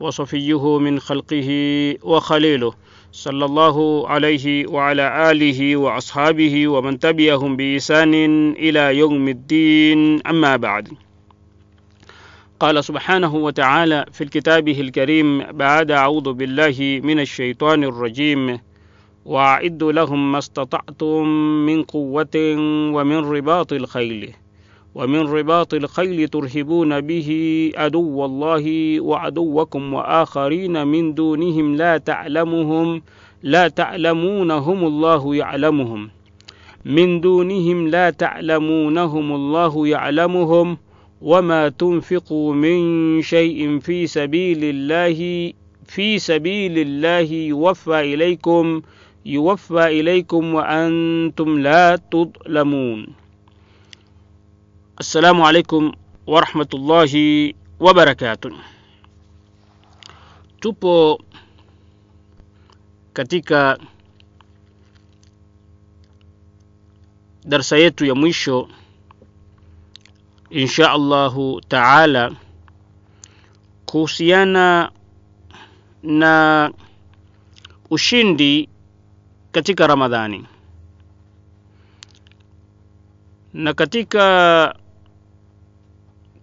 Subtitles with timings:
[0.00, 1.48] وصفيه من خلقه
[2.02, 2.72] وخليله
[3.12, 8.14] صلى الله عليه وعلى آله وأصحابه ومن تبعهم بإحسان
[8.52, 10.26] إلى يوم الدين.
[10.26, 10.88] أما بعد
[12.60, 18.58] قال سبحانه وتعالى في كتابه الكريم بعد أعوذ بالله من الشيطان الرجيم
[19.24, 21.26] وأعدوا لهم ما استطعتم
[21.66, 22.36] من قوة
[22.94, 24.34] ومن رباط الخيل.
[24.96, 27.28] ومن رباط الخيل ترهبون به
[27.76, 33.02] عدو الله وعدوكم وآخرين من دونهم لا تعلمهم
[33.42, 36.10] لا تعلمونهم الله يعلمهم.
[36.84, 40.78] من دونهم لا تعلمونهم الله يعلمهم
[41.22, 42.78] وما تنفقوا من
[43.22, 45.52] شيء في سبيل الله
[45.84, 48.82] في سبيل الله يوفى إليكم
[49.26, 53.25] يوفى إليكم وأنتم لا تظلمون.
[54.96, 55.92] Assalamu alaikum
[56.26, 58.48] warahmatullahi wabarakatuh.
[60.60, 61.20] Tupo
[63.12, 63.76] katika
[67.44, 68.68] darsa yetu ya mwisho
[70.50, 72.32] insha Allahu taala
[73.86, 74.90] kuhusiana
[76.02, 76.72] na
[77.90, 78.68] ushindi
[79.52, 80.46] katika Ramadhani
[83.54, 84.24] na katika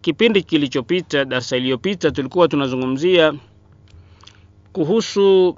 [0.04, 3.34] kipindi kilichopita darsa iliyopita tulikuwa tunazungumzia
[4.74, 5.58] kuhusu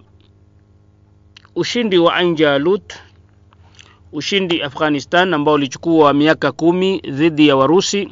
[1.55, 2.93] ushindi wa Anjalut
[4.13, 8.09] ushindi Afghanistan ambao ulichukua miaka kumi dhidi ya Warusi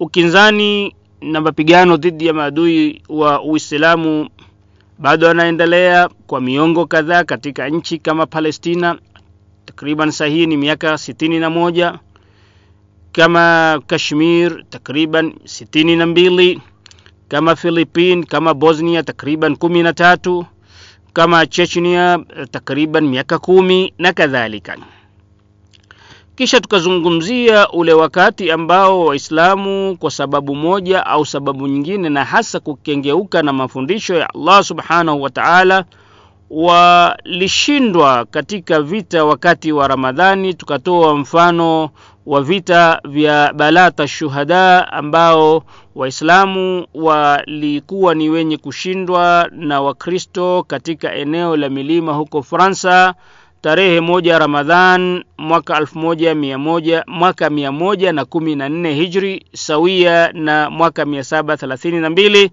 [0.00, 4.28] ukinzani na mapigano dhidi ya maadui wa Uislamu.
[4.98, 8.98] Bado yanaendelea kwa miongo kadhaa katika nchi kama Palestina.
[9.64, 11.98] Takriban sahihi ni miaka sitini na moja
[13.12, 16.60] kama Kashmir takriban sitini na mbili
[17.28, 20.46] kama Philippine kama Bosnia takriban kumi na tatu
[21.12, 22.18] kama Chechnia
[22.50, 24.76] takriban miaka kumi na kadhalika.
[26.36, 33.42] Kisha tukazungumzia ule wakati ambao waislamu kwa sababu moja au sababu nyingine na hasa kukengeuka
[33.42, 35.84] na mafundisho ya allah subhanahu wa taala
[36.50, 41.90] walishindwa katika vita wakati wa ramadhani tukatoa mfano
[42.30, 45.62] wa vita vya balata shuhada ambao
[45.94, 53.14] waislamu walikuwa ni wenye kushindwa na wakristo katika eneo la milima huko fransa
[53.60, 58.94] tarehe moja ramadhan mwaka elfu moja mia moja mwaka mia moja na kumi na nne
[58.94, 62.50] hijri sawia na mwaka mia saba thelathini na mbili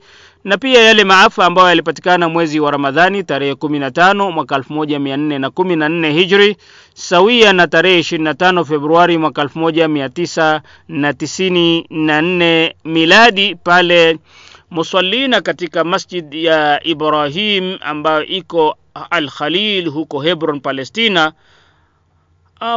[0.48, 4.74] na pia yale maafa ambayo yalipatikana mwezi wa ramadhani tarehe kumi na tano mwaka elfu
[4.74, 6.58] moja mia nne na kumi na nne hijri
[6.94, 12.22] sawia na tarehe ishirini na tano februari mwaka elfu moja mia tisa na tisini na
[12.22, 14.20] nne miladi pale
[14.72, 18.78] musallina katika masjid ya ibrahim ambayo iko
[19.10, 21.34] al khalil huko hebron palestina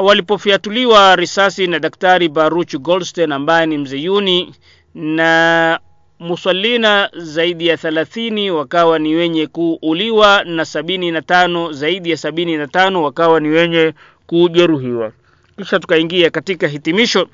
[0.02, 4.54] walipofiatuliwa risasi na daktari baruch goldstein ambaye ni mzeyuni
[4.94, 5.80] na
[6.20, 12.56] musallina zaidi ya thalathini wakawa ni wenye kuuliwa na sabini na tano zaidi ya sabini
[12.56, 13.94] na tano wakawa ni wenye
[14.26, 15.12] kujeruhiwa.
[15.58, 17.28] Kisha tukaingia katika hitimisho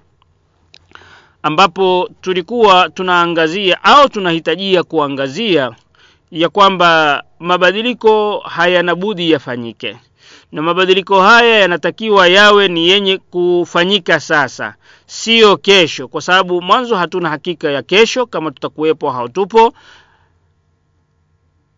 [1.43, 5.73] ambapo tulikuwa tunaangazia au tunahitajia kuangazia
[6.31, 9.97] ya kwamba mabadiliko hayana budi yafanyike
[10.53, 14.75] na mabadiliko haya yanatakiwa yawe ni yenye kufanyika sasa
[15.07, 19.73] sio kesho kwa sababu mwanzo hatuna hakika ya kesho kama tutakuwepo hautupo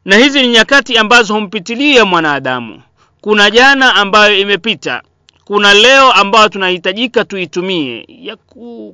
[0.05, 2.82] na hizi ni nyakati ambazo humpitilia mwanadamu.
[3.20, 5.03] Kuna jana ambayo imepita
[5.44, 8.05] kuna leo ambayo tunahitajika tuitumie.
[8.09, 8.37] Ya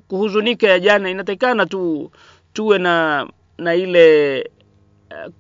[0.09, 2.11] kuhuzunika ya jana inatakikana tu
[2.53, 3.27] tuwe na
[3.59, 4.51] na ile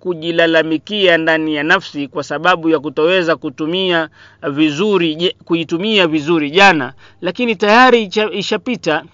[0.00, 4.08] kujilalamikia ndani ya nafsi kwa sababu ya kutoweza kutumia
[4.50, 9.04] vizuri kuitumia vizuri jana lakini tayari ishapita.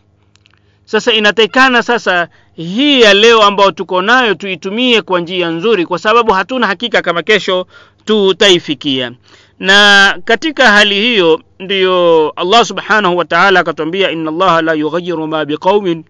[0.84, 6.32] Sasa inatakikana sasa hii ya leo ambayo tuko nayo tuitumie kwa njia nzuri kwa sababu
[6.32, 7.66] hatuna hakika kama kesho
[8.04, 9.12] tutaifikia.
[9.58, 15.44] Na katika hali hiyo ndiyo allah subhanahu wa taala akatwambia ina allaha la yughayiru ma
[15.44, 16.04] biqaumin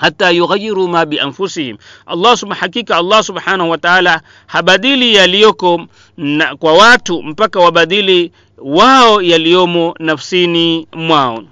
[0.00, 1.76] hata yughayiru ma bianfusihim
[2.06, 5.86] allah suma, hakika allah subhanahu wa taala habadili yaliyoko
[6.58, 11.42] kwa watu mpaka wabadili wao yaliyomo nafsini mwao.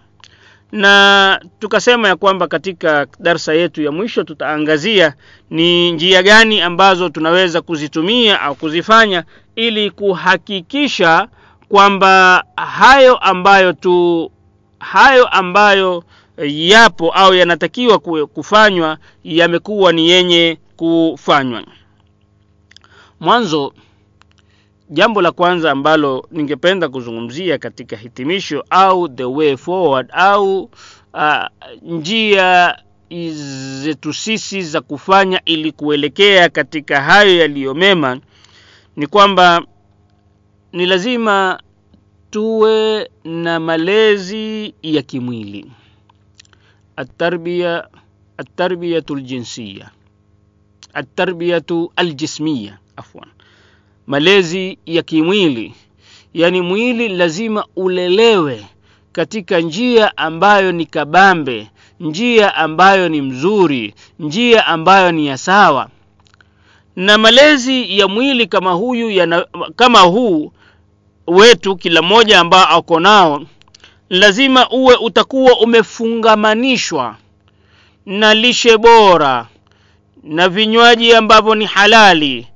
[0.73, 5.15] Na tukasema ya kwamba katika darsa yetu ya mwisho tutaangazia
[5.51, 9.25] ni njia gani ambazo tunaweza kuzitumia au kuzifanya
[9.57, 11.29] ili kuhakikisha
[11.69, 14.31] kwamba hayo ambayo tu
[14.79, 16.05] hayo ambayo
[16.47, 21.65] yapo au yanatakiwa kufanywa yamekuwa ni yenye kufanywa.
[23.21, 23.75] Mwanzo
[24.91, 30.63] jambo la kwanza ambalo ningependa kuzungumzia katika hitimisho au the way forward au
[31.15, 31.45] uh,
[31.83, 32.79] njia
[33.83, 38.21] zetu sisi za kufanya ili kuelekea katika hayo yaliyomema
[38.97, 39.63] ni kwamba
[40.73, 41.61] ni lazima
[42.31, 45.67] tuwe na malezi ya kimwili
[47.00, 47.90] التربية
[48.40, 49.92] التربية الجنسية
[50.98, 51.66] التربية
[52.00, 53.22] الجسمية عفوا
[54.08, 55.74] malezi ya kimwili
[56.34, 58.66] yani mwili lazima ulelewe
[59.12, 61.70] katika njia ambayo ni kabambe
[62.00, 65.90] njia ambayo ni mzuri njia ambayo ni ya sawa
[66.96, 69.46] na malezi ya mwili kama huyu yana,
[69.76, 70.52] kama huu
[71.28, 73.44] wetu kila mmoja ambao ako nao
[74.11, 77.17] lazima uwe utakuwa umefungamanishwa
[78.07, 79.47] na lishe bora
[80.23, 82.47] na vinywaji ambavyo ni halali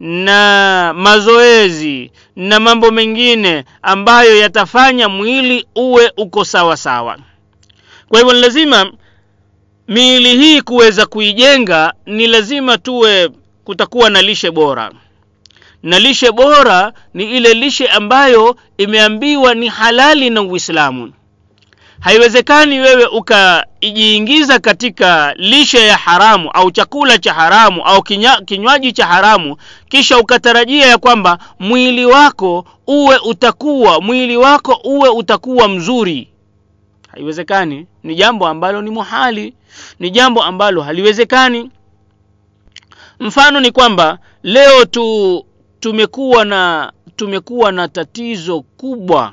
[0.00, 7.18] na mazoezi na mambo mengine ambayo yatafanya mwili uwe uko sawa sawa.
[8.08, 8.92] Kwa hivyo ni lazima
[9.88, 13.30] miili hii kuweza kuijenga ni lazima tuwe
[13.64, 14.92] kutakuwa na lishe bora
[15.82, 21.12] na lishe bora ni ile lishe ambayo imeambiwa ni halali na uislamu.
[22.00, 28.02] Haiwezekani wewe ukaijiingiza katika lishe ya haramu au chakula cha haramu au
[28.46, 29.56] kinywaji cha haramu
[29.88, 36.28] kisha ukatarajia ya kwamba mwili wako uwe utakuwa mwili wako uwe utakuwa mzuri.
[37.12, 37.86] Haiwezekani.
[38.02, 39.54] Ni jambo ambalo ni muhali.
[39.98, 41.70] Ni jambo ambalo haliwezekani.
[43.20, 45.44] Mfano ni kwamba leo tu
[45.82, 49.32] tumekuwa na tumekuwa na tatizo kubwa.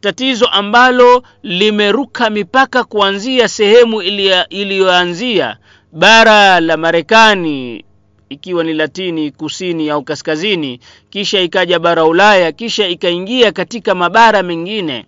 [0.00, 4.02] Tatizo ambalo limeruka mipaka kuanzia sehemu
[4.50, 5.56] iliyoanzia
[5.92, 7.84] bara la marekani
[8.28, 10.80] ikiwa ni latini kusini au kaskazini
[11.10, 15.06] kisha ikaja bara ulaya kisha ikaingia katika mabara mengine.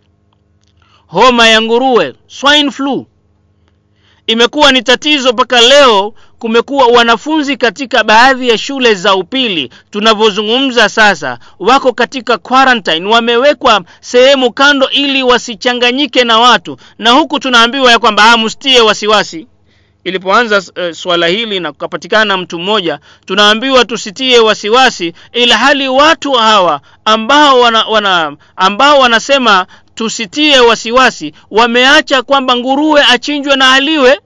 [1.06, 3.06] Homa ya nguruwe swine flu.
[4.26, 6.14] Imekuwa ni tatizo mpaka leo
[6.46, 9.70] kumekuwa wanafunzi katika baadhi ya shule za upili.
[9.90, 16.76] Tunavyozungumza sasa wako katika quarantine wamewekwa sehemu kando ili wasichanganyike na watu.
[16.98, 19.46] Na huku tunaambiwa ya kwamba mstie wasiwasi.
[20.04, 26.80] Ilipoanza e, swala hili na kukapatikana mtu mmoja tunaambiwa tusitie wasiwasi ila hali watu hawa
[27.04, 34.20] ambao wana, wana ambao wanasema tusitie wasiwasi wameacha kwamba nguruwe achinjwe na aliwe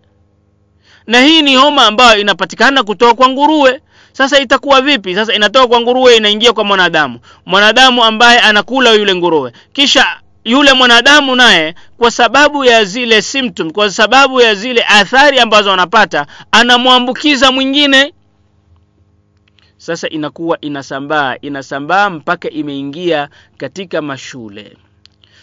[1.07, 3.81] na hii ni homa ambayo inapatikana kutoka kwa nguruwe.
[4.13, 5.15] Sasa itakuwa vipi?
[5.15, 7.21] Sasa inatoka kwa nguruwe inaingia kwa mwanadamu.
[7.47, 9.53] Mwanadamu ambaye anakula yule nguruwe.
[9.73, 10.07] Kisha
[10.45, 16.27] yule mwanadamu naye kwa sababu ya zile symptom kwa sababu ya zile athari ambazo anapata
[16.53, 18.13] anamwambukiza mwingine.
[19.79, 24.77] Sasa inakuwa inasambaa inasambaa mpaka imeingia katika mashule.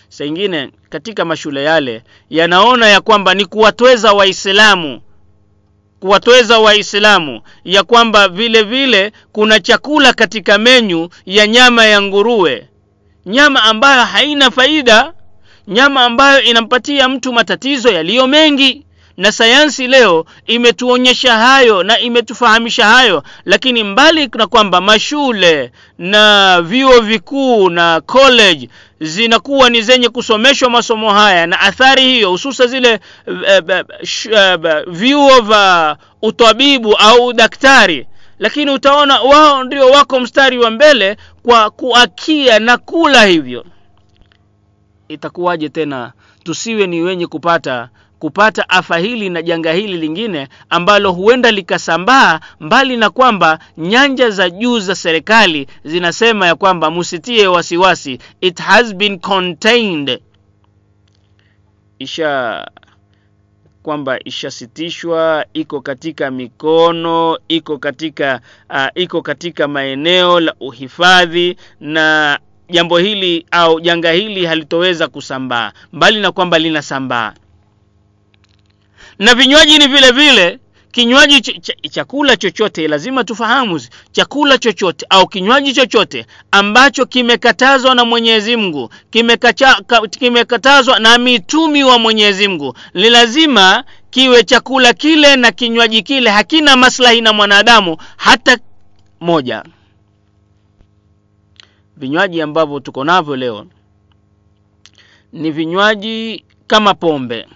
[0.10, 5.01] Saingine katika mashule yale yanaona ya kwamba ni kuwatweza waislamu
[6.07, 12.67] kuwatweza waislamu ya kwamba vile vile kuna chakula katika menyu ya nyama ya nguruwe.
[13.25, 15.13] Nyama ambayo haina faida
[15.67, 18.86] nyama ambayo inampatia mtu matatizo yaliyo mengi.
[19.17, 27.00] Na sayansi leo imetuonyesha hayo na imetufahamisha hayo lakini mbali na kwamba mashule na vyuo
[27.01, 28.69] vikuu na college
[29.03, 33.33] zinakuwa ni zenye kusomeshwa masomo haya na athari hiyo hususa zile uh,
[33.69, 38.07] uh, vyuo vya utabibu au daktari.
[38.39, 43.65] Lakini utaona wao ndio wako mstari wa mbele kwa kuakia na kula hivyo.
[45.07, 46.12] Itakuwaje tena
[46.43, 47.89] tusiwe ni wenye kupata
[48.24, 54.50] kupata afa hili na janga hili lingine ambalo huenda likasambaa mbali na kwamba nyanja za
[54.50, 60.20] juu za serikali zinasema ya kwamba musitie wasiwasi it has been contained.
[62.00, 62.68] Isha
[63.84, 68.39] kwamba ishasitishwa iko katika mikono iko katika
[68.70, 72.39] uh, iko katika maeneo la uhifadhi na
[72.70, 77.34] jambo hili au janga hili halitoweza kusambaa mbali na kwamba linasambaa
[79.20, 80.60] na vinywaji ni vile vile
[80.91, 88.05] kinywaji ch ch chakula chochote lazima tufahamu chakula chochote au kinywaji chochote ambacho kimekatazwa na
[88.05, 88.89] Mwenyezi Mungu
[90.20, 96.75] kimekatazwa na mitumi wa Mwenyezi Mungu ni lazima kiwe chakula kile na kinywaji kile hakina
[96.77, 98.58] maslahi na mwanadamu hata
[99.20, 99.63] moja.
[101.98, 103.65] Vinywaji ambavyo tuko navyo leo
[105.34, 107.48] ni vinywaji kama pombe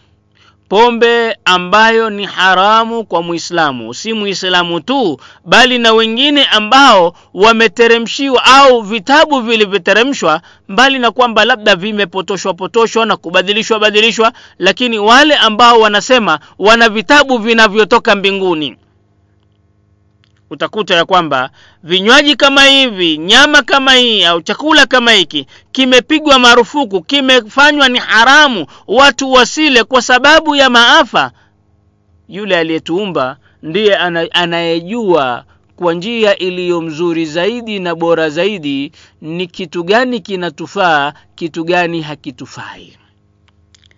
[0.70, 3.94] pombe ambayo ni haramu kwa muislamu.
[3.94, 11.76] Si muislamu tu bali na wengine ambao wameteremshiwa au vitabu vilivyoteremshwa mbali na kwamba labda
[11.76, 18.78] vimepotoshwa potoshwa na kubadilishwa badilishwa lakini wale ambao wanasema wana vitabu vinavyotoka mbinguni
[20.50, 21.50] utakuta ya kwamba
[21.84, 28.66] vinywaji kama hivi nyama kama hii au chakula kama hiki kimepigwa marufuku kimefanywa ni haramu
[28.88, 31.32] watu wasile kwa sababu ya maafa.
[32.30, 33.96] Yule aliyetuumba ndiye
[34.32, 35.44] anayejua
[35.76, 42.98] kwa njia iliyo mzuri zaidi na bora zaidi ni kitu gani kinatufaa kitu gani hakitufai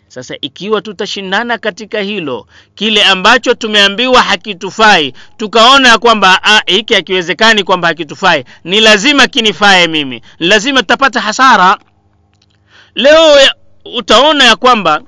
[0.10, 8.46] sasa ikiwa tutashindana katika hilo kile ambacho tumeambiwa hakitufai tukaona kwamba hiki hakiwezekani kwamba hakitufai
[8.64, 11.78] ni lazima kinifae mimi lazima tutapata hasara.
[12.96, 13.38] Leo
[13.86, 15.02] utaona ya kwamba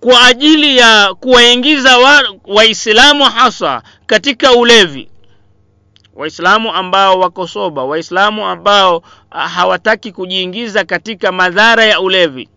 [0.00, 1.98] kwa ajili ya kuwaingiza
[2.44, 5.08] waislamu wa hasa katika ulevi
[6.14, 12.48] waislamu ambao wako soba waislamu ambao hawataki kujiingiza katika madhara ya ulevi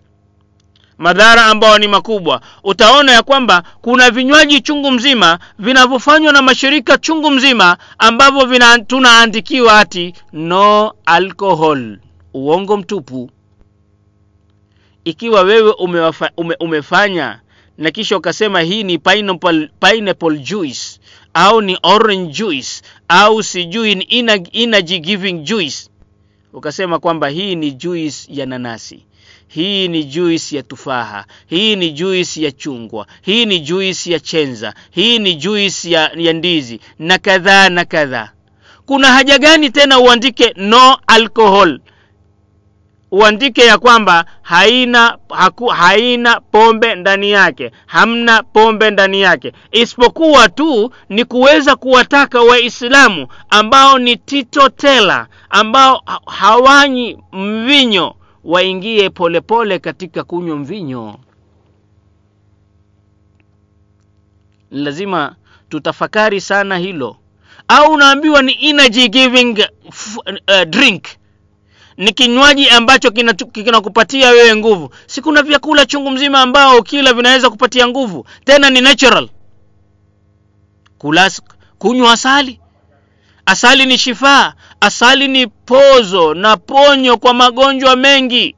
[0.99, 2.41] madhara ambayo ni makubwa.
[2.63, 10.13] Utaona ya kwamba kuna vinywaji chungu mzima vinavyofanywa na mashirika chungu mzima ambavyo tunaandikiwa ati
[10.33, 11.97] no alcohol.
[12.33, 13.29] Uongo mtupu.
[15.05, 17.39] Ikiwa wewe umewafa, ume, umefanya
[17.77, 20.99] na kisha ukasema hii ni pineapple, pineapple juice
[21.33, 24.07] au ni orange juice au sijui
[24.51, 25.88] energy giving juice
[26.53, 29.05] ukasema kwamba hii ni juice ya nanasi
[29.47, 34.73] hii ni juisi ya tufaha hii ni juisi ya chungwa hii ni juisi ya chenza
[34.91, 38.29] hii ni juisi ya, ya ndizi na kadhaa na kadhaa.
[38.85, 41.79] Kuna haja gani tena uandike no alcohol
[43.11, 47.71] uandike ya kwamba haina haku, haina pombe ndani yake.
[47.85, 49.53] Hamna pombe ndani yake.
[49.71, 60.23] Isipokuwa tu ni kuweza kuwataka waislamu ambao ni titotela ambao hawanyi mvinyo waingie polepole katika
[60.23, 61.19] kunywa mvinyo.
[64.71, 65.35] Lazima
[65.69, 67.17] tutafakari sana hilo.
[67.67, 69.65] Au unaambiwa ni energy giving
[70.27, 71.05] uh, drink
[71.99, 73.11] ni kinywaji ambacho
[73.51, 74.89] kinakupatia kina wewe nguvu.
[75.07, 78.25] Si kuna vyakula chungu mzima ambao kila vinaweza kupatia nguvu?
[78.45, 79.29] Tena ni natural.
[81.77, 82.59] Kunywa asali.
[83.45, 84.53] Asali ni shifaa.
[84.81, 88.55] Asali ni pozo na ponyo kwa magonjwa mengi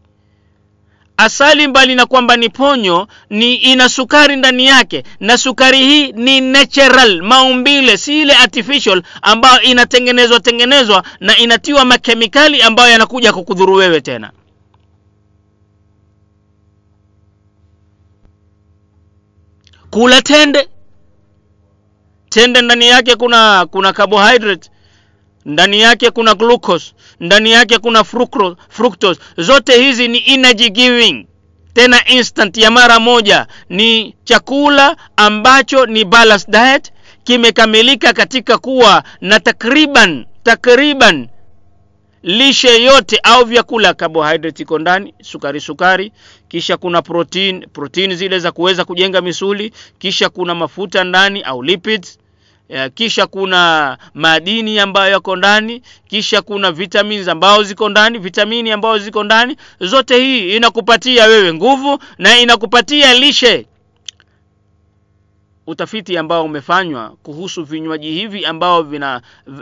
[1.25, 6.41] asali mbali na kwamba ni ponyo ni ina sukari ndani yake na sukari hii ni
[6.41, 14.01] natural maumbile si ile artificial ambayo inatengenezwa tengenezwa na inatiwa makemikali ambayo yanakuja kukudhuru wewe
[14.01, 14.31] tena.
[19.89, 20.69] Kula tende.
[22.29, 24.70] Tende ndani yake kuna kuna carbohydrate
[25.45, 26.93] ndani yake kuna glucose.
[27.19, 28.03] Ndani yake kuna
[28.69, 31.27] fructose, zote hizi ni energy giving.
[31.73, 33.47] Tena instant ya mara moja.
[33.69, 36.91] Ni chakula ambacho ni balanced diet.
[37.23, 41.27] Kimekamilika katika kuwa na takriban takriban
[42.23, 46.11] lishe yote au vyakula carbohydrate iko ndani sukari sukari.
[46.47, 49.73] Kisha kuna protein protein zile za kuweza kujenga misuli.
[49.99, 52.19] Kisha kuna mafuta ndani au lipids
[52.93, 59.23] kisha kuna madini ambayo yako ndani kisha kuna vitamins ambao ziko ndani vitamini ambao ziko
[59.23, 59.57] ndani.
[59.79, 63.65] Zote hii inakupatia wewe nguvu na inakupatia lishe.
[65.67, 69.21] Utafiti ambao umefanywa kuhusu vinywaji hivi ambao vina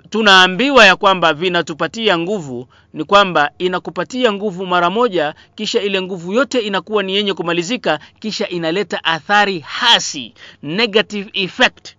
[0.10, 6.60] tunaambiwa ya kwamba vinatupatia nguvu ni kwamba inakupatia nguvu mara moja kisha ile nguvu yote
[6.60, 11.96] inakuwa ni yenye kumalizika kisha inaleta athari hasi negative effect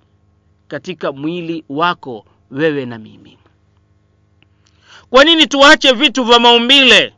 [0.71, 3.39] katika mwili wako wewe na mimi.
[5.11, 7.15] Kwa nini tuache vitu vya maumbile?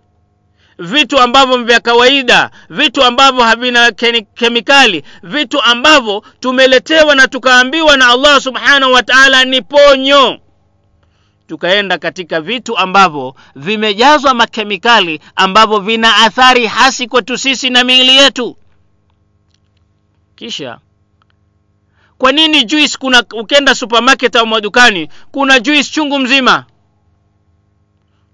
[0.79, 3.93] Vitu ambavyo vya kawaida vitu ambavyo havina
[4.35, 10.39] kemikali vitu ambavyo tumeletewa na tukaambiwa na allah subhanahu wa taala ni ponyo.
[11.47, 18.57] Tukaenda katika vitu ambavyo vimejazwa makemikali ambavyo vina athari hasi kwetu sisi na miili yetu.
[20.37, 20.79] Kisha
[22.23, 26.65] kwa nini juice kuna ukenda supermarket au madukani kuna juice chungu mzima?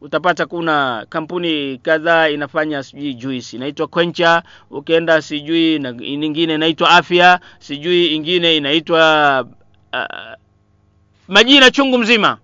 [0.00, 3.56] Utapata kuna kampuni kadhaa inafanya sijui juice.
[3.56, 9.40] Inaitwa kwencha ukienda sijui na nyingine inaitwa afya sijui ingine inaitwa
[9.92, 10.34] uh,
[11.28, 12.38] majina chungu mzima.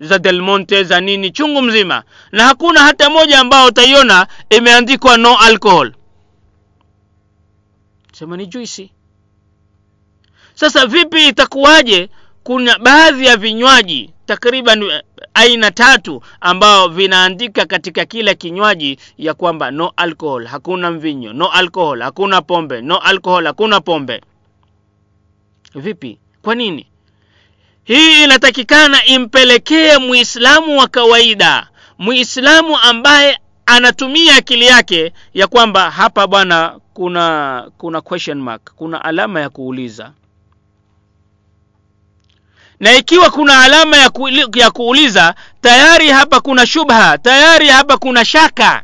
[0.00, 2.02] Za delmonte za nini chungu mzima.
[2.32, 5.92] Na hakuna hata moja ambao utaiona imeandikwa no alcohol.
[8.12, 8.90] Sema ni juisi
[10.62, 12.08] sasa vipi itakuwaje?
[12.44, 15.02] Kuna baadhi ya vinywaji takriban
[15.34, 22.00] aina tatu ambao vinaandika katika kila kinywaji ya kwamba no alcohol hakuna mvinyo no alcohol
[22.02, 24.20] hakuna pombe no alcohol hakuna pombe.
[25.74, 26.18] Vipi?
[26.42, 26.86] Kwa nini?
[27.84, 36.78] Hii inatakikana impelekee muislamu wa kawaida muislamu ambaye anatumia akili yake ya kwamba hapa bwana
[36.94, 40.12] kuna kuna question mark kuna alama ya kuuliza
[42.82, 48.24] na ikiwa kuna alama ya, ku, ya kuuliza tayari hapa kuna shubha tayari hapa kuna
[48.24, 48.82] shaka.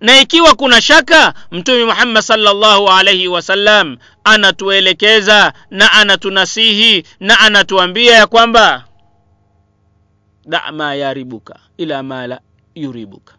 [0.00, 8.26] Na ikiwa kuna shaka mtume muhammad salllahu alaihi wasallam anatuelekeza na anatunasihi na anatuambia ya
[8.26, 8.84] kwamba
[10.46, 12.40] da ma yaribuka ila ma la
[12.74, 13.34] yuribuka.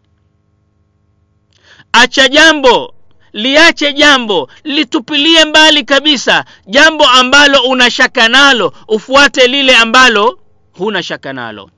[1.92, 2.94] Acha jambo
[3.36, 10.38] liache jambo litupilie mbali kabisa jambo ambalo una shaka nalo ufuate lile ambalo
[10.72, 11.70] huna shaka nalo.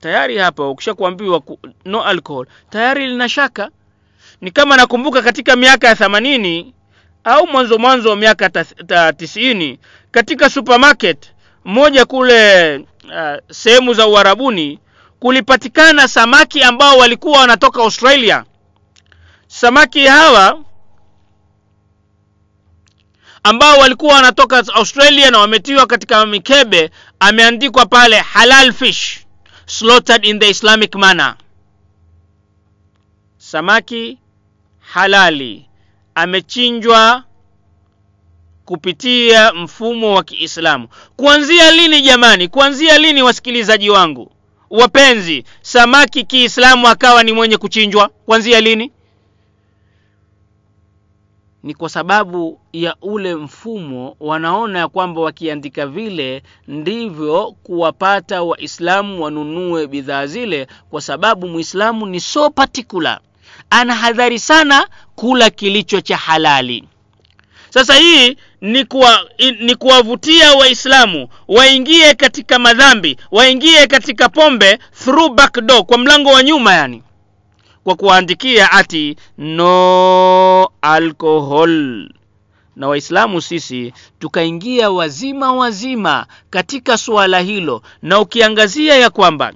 [0.00, 1.42] Tayari hapa ukishakuambiwa
[1.84, 3.70] no alcohol tayari lina shaka.
[4.40, 6.74] Ni kama nakumbuka katika miaka ya themanini
[7.24, 8.50] au mwanzo mwanzo wa miaka
[9.16, 9.78] tisini
[10.10, 11.32] katika supermarket
[11.64, 12.82] moja kule uh,
[13.50, 14.78] sehemu za uharabuni
[15.20, 18.44] kulipatikana samaki ambao walikuwa wanatoka australia
[19.60, 20.64] samaki hawa
[23.42, 29.20] ambao walikuwa wanatoka australia na wametiwa katika mikebe ameandikwa pale halal fish
[29.66, 31.36] slaughtered in the islamic manner.
[33.38, 34.18] Samaki
[34.80, 35.66] halali.
[36.14, 37.24] Amechinjwa
[38.64, 40.88] kupitia mfumo wa kiislamu.
[41.16, 42.48] Kuanzia lini jamani?
[42.48, 44.32] Kuanzia lini wasikilizaji wangu?
[44.70, 48.08] Wapenzi samaki kiislamu akawa ni mwenye kuchinjwa?
[48.08, 48.92] Kuanzia lini
[51.64, 59.86] ni kwa sababu ya ule mfumo wanaona ya kwamba wakiandika vile ndivyo kuwapata waislamu wanunue
[59.86, 63.20] bidhaa zile kwa sababu mwislamu ni so particular.
[63.70, 66.84] Ana hadhari sana kula kilicho cha halali.
[67.70, 68.86] Sasa hii ni
[69.60, 76.42] ni kuwavutia waislamu waingie katika madhambi waingie katika pombe through back door kwa mlango wa
[76.42, 77.02] nyuma yani
[77.84, 82.08] kwa kuwaandikia ati no alcohol.
[82.76, 87.82] Na waislamu sisi tukaingia wazima wazima katika suala hilo.
[88.02, 89.52] Na ukiangazia ya kwamba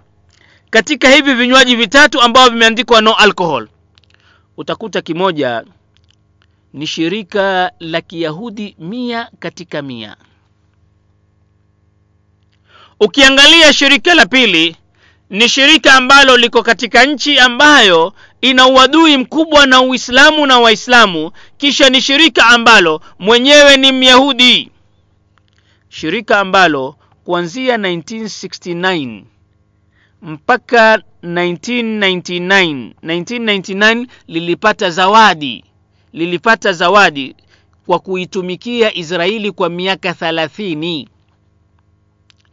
[0.71, 3.69] katika hivi vinywaji vitatu ambavyo vimeandikwa no alcohol
[4.57, 5.64] utakuta kimoja
[6.73, 10.17] ni shirika la kiyahudi mia katika mia.
[13.01, 14.77] Ukiangalia shirika la pili
[15.31, 21.91] ni shirika ambalo liko katika nchi ambayo ina uadui mkubwa na uislamu na waislamu kisha
[21.91, 24.71] ni shirika ambalo mwenyewe ni myahudi.
[25.88, 29.23] Shirika ambalo kuanzia 1969
[30.23, 35.64] mpaka 1999 1999 lilipata zawadi
[36.12, 37.35] lilipata zawadi
[37.87, 41.09] kwa kuitumikia israeli kwa miaka thalathini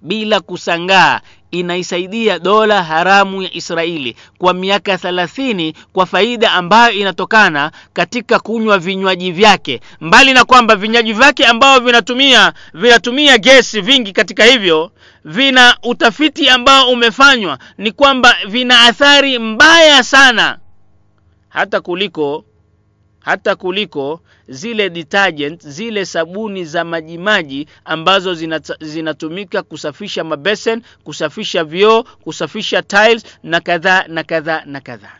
[0.02, 1.22] bila kusangaa
[1.60, 9.32] inaisaidia dola haramu ya israeli kwa miaka thalathini kwa faida ambayo inatokana katika kunywa vinywaji
[9.32, 9.82] vyake.
[10.02, 14.91] Mbali na kwamba vinywaji vyake ambao vinatumia vinatumia gesi vingi katika hivyo
[15.26, 20.58] vina utafiti ambao umefanywa ni kwamba vina athari mbaya sana
[21.50, 22.46] hata kuliko
[23.26, 28.34] hata kuliko zile detergent zile sabuni za majimaji ambazo
[28.80, 35.18] zinatumika kusafisha mabesen kusafisha vyoo kusafisha tiles na kadhaa na kadhaa na kadhaa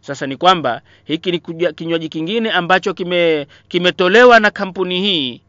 [0.00, 1.38] sasa ni kwamba hiki ni
[1.74, 5.40] kinywaji kingine ambacho kime kimetolewa na kampuni hii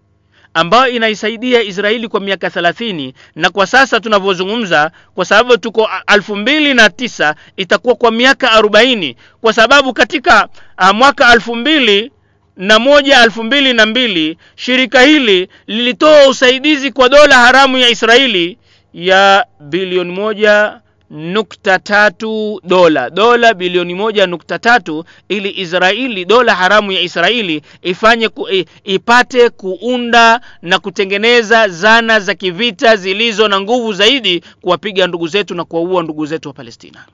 [0.53, 6.73] ambayo inaisaidia israeli kwa miaka thelathini na kwa sasa tunavyozungumza kwa sababu tuko elfu mbili
[6.73, 10.47] na tisa itakuwa kwa miaka arobaini kwa sababu katika
[10.81, 12.11] uh, mwaka elfu mbili
[12.57, 18.57] na moja elfu mbili na mbili shirika hili lilitoa usaidizi kwa dola haramu ya israeli
[18.93, 20.79] ya bilioni moja
[21.13, 23.10] nukta tatu dola.
[23.10, 28.47] Dola bilioni moja nukta tatu ili israeli dola haramu ya israeli ifanye ku,
[28.84, 35.65] ipate kuunda na kutengeneza zana za kivita zilizo na nguvu zaidi kuwapiga ndugu zetu na
[35.65, 37.06] kuwaua ndugu zetu wa palestina.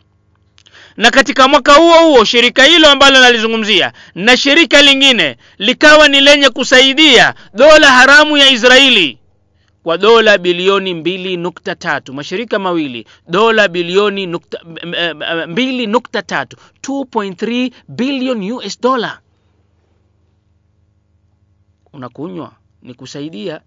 [0.98, 6.50] Na katika mwaka huo huo shirika hilo ambalo nalizungumzia na shirika lingine likawa ni lenye
[6.50, 9.19] kusaidia dola haramu ya israeli
[9.84, 12.14] kwa dola bilioni mbili nukta tatu.
[12.14, 14.60] Mashirika mawili dola bilioni nukta,
[15.48, 16.58] mbili nukta tatu.
[16.82, 19.20] 2.3 billion us dollar.
[21.94, 23.62] Unakunywa ni kusaidia.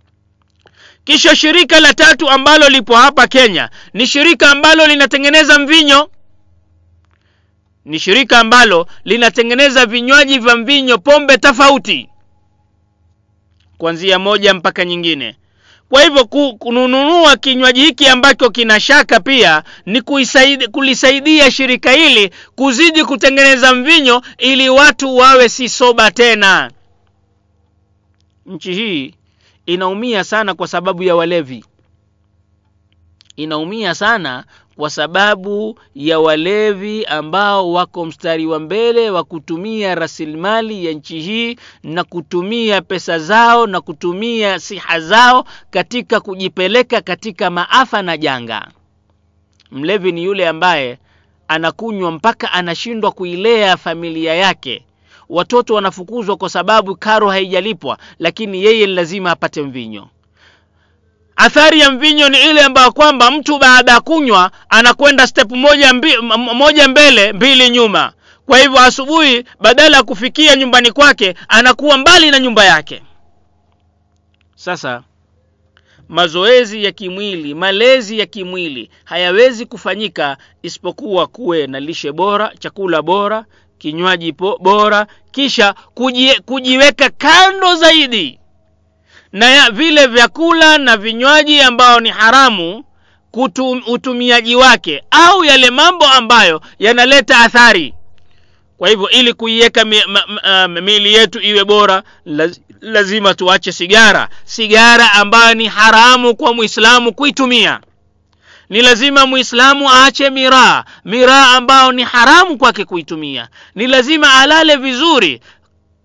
[1.05, 6.11] Kisha shirika la tatu ambalo lipo hapa kenya ni shirika ambalo linatengeneza mvinyo.
[7.85, 12.09] Ni shirika ambalo linatengeneza vinywaji vya mvinyo pombe tofauti
[13.79, 15.37] kuanzia moja mpaka nyingine
[15.93, 16.25] kwa hivyo
[16.59, 20.03] kununua kinywaji hiki ambacho kina shaka pia ni
[20.73, 25.69] kulisaidia shirika hili kuzidi kutengeneza mvinyo ili watu wawe si
[26.11, 26.71] tena.
[28.47, 29.15] Nchi hii
[29.67, 31.65] inaumia sana kwa sababu ya walevi.
[33.37, 34.45] Inaumia sana
[34.83, 41.57] kwa sababu ya walevi ambao wako mstari wa mbele wa kutumia rasilimali ya nchi hii
[41.83, 48.69] na kutumia pesa zao na kutumia siha zao katika kujipeleka katika maafa na janga.
[49.71, 50.99] Mlevi ni yule ambaye
[51.49, 54.85] anakunywa mpaka anashindwa kuilea familia yake.
[55.29, 60.09] Watoto wanafukuzwa kwa sababu karo haijalipwa lakini yeye lazima apate mvinyo
[61.37, 66.17] athari ya mvinyo ni ile ambayo kwamba mtu baada ya kunywa anakwenda step moja, mbi,
[66.55, 68.13] moja mbele mbili nyuma.
[68.47, 73.03] Kwa hivyo asubuhi badala ya kufikia nyumbani kwake anakuwa mbali na nyumba yake.
[74.55, 75.03] Sasa
[76.09, 83.45] mazoezi ya kimwili malezi ya kimwili hayawezi kufanyika isipokuwa kuwe na lishe bora chakula bora
[83.79, 88.39] kinywaji bora kisha kuji, kujiweka kando zaidi
[89.33, 92.85] na vile vyakula na vinywaji ambao ni haramu
[93.31, 97.95] kutum, utumiaji wake au yale mambo ambayo yanaleta athari.
[98.79, 100.03] Kwa hivyo ili kuiweka mi,
[100.83, 102.03] miili yetu iwe bora
[102.81, 104.29] lazima tuache sigara.
[104.45, 107.81] Sigara ambayo ni haramu kwa mwislamu kuitumia.
[108.69, 110.85] Ni lazima mwislamu aache miraa.
[111.05, 113.49] Miraa ambao ni haramu kwake kuitumia.
[113.75, 115.41] Ni lazima alale vizuri.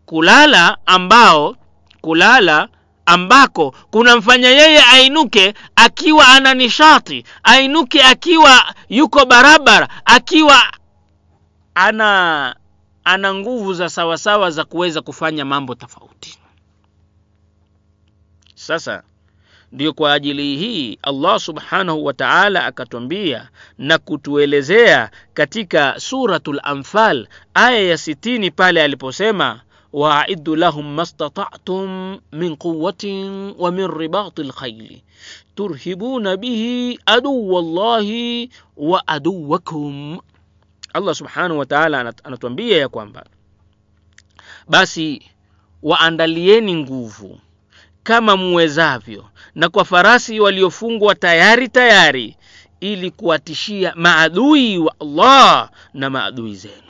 [0.06, 1.56] Kulala ambao
[2.02, 2.68] kulala
[3.08, 10.62] ambako kunamfanya yeye ainuke akiwa ana nishati ainuke akiwa yuko barabara akiwa
[11.76, 12.56] ana
[13.04, 16.40] ana nguvu za sawasawa za kuweza kufanya mambo tofauti.
[18.56, 19.04] Sasa
[19.72, 27.80] ndiyo kwa ajili hii allah subhanahu wa taala akatwambia na kutuelezea katika suratul anfal aya
[27.80, 29.62] ya sitini pale aliposema
[29.97, 33.05] واعدوا لهم ما استطعتم من قوة
[33.59, 35.03] ومن رباط الخيل
[35.57, 38.09] ترهبون به عدو الله
[38.77, 40.19] وعدوكم
[40.95, 43.25] Allah subhanahu wa ta'ala anatuambia ya kwamba
[44.69, 45.23] basi
[45.83, 47.39] waandalieni nguvu
[48.03, 52.37] kama muwezavyo na kwa farasi waliofungwa tayari tayari
[52.81, 56.86] ili kuwatishia maadui wa Allah na maadui zenu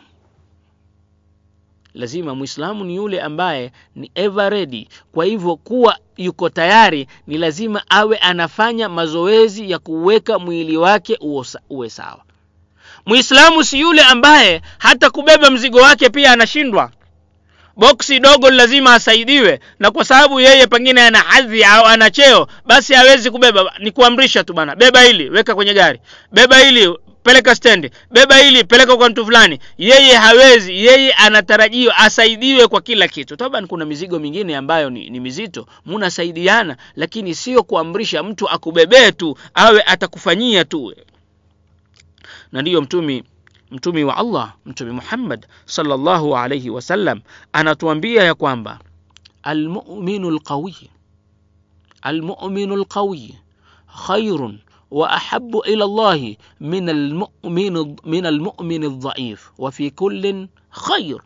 [1.93, 4.87] lazima mwislamu ni yule ambaye ni ever ready.
[5.11, 11.17] Kwa hivyo kuwa yuko tayari ni lazima awe anafanya mazoezi ya kuweka mwili wake
[11.69, 12.21] uwe sawa.
[13.05, 16.91] Mwislamu si yule ambaye hata kubeba mzigo wake pia anashindwa.
[17.75, 22.93] Boksi dogo lazima asaidiwe na kwa sababu yeye pengine ana hadhi au ana cheo basi
[22.93, 23.73] hawezi kubeba.
[23.79, 25.99] Ni kuamrisha tu bana beba hili weka kwenye gari.
[26.31, 26.95] Beba hili
[27.27, 29.59] peleka stendi beba hili peleka kwa mtu fulani.
[29.77, 33.35] Yeye hawezi yeye anatarajiwa asaidiwe kwa kila kitu.
[33.35, 35.67] Taban kuna mizigo mingine ambayo ni, ni mizito.
[35.85, 40.95] Munasaidiana lakini sio kuamrisha mtu akubebee tu awe atakufanyia tu.
[42.51, 43.23] Na ndiyo mtumi
[43.71, 47.21] mtumi wa allah mtumi muhammad salllahu alaihi wasallam
[47.53, 48.79] anatuambia ya kwamba
[49.43, 50.75] almuminu lqawiy
[52.01, 53.29] almuminu lqawiy
[54.07, 54.59] khairun
[54.92, 61.18] واحب الى الله من المؤمن من المؤمن الضعيف وفي كل خير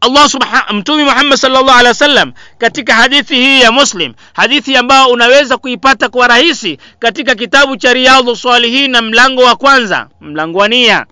[0.00, 5.56] Allah subhanahu mtume Muhammad sallallahu alaihi wasallam katika hadithi hii ya Muslim, hadithi ambayo unaweza
[5.56, 11.06] kuipata kwa rahisi katika kitabu cha Riyadhus Salihin na mlango wa kwanza, mlango wa nia.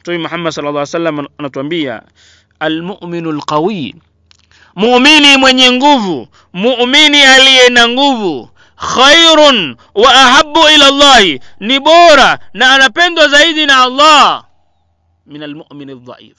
[0.00, 2.02] Mtume Muhammad sallallahu alaihi wasallam anatuambia
[2.60, 3.94] almu'minu alqawi,
[4.76, 8.50] muumini mwenye nguvu, muumini aliye na nguvu
[8.83, 14.45] khairun wa ahabu ila llahi ni bora na anapendwa zaidi na allah.
[15.25, 16.37] Min almumini ldhaif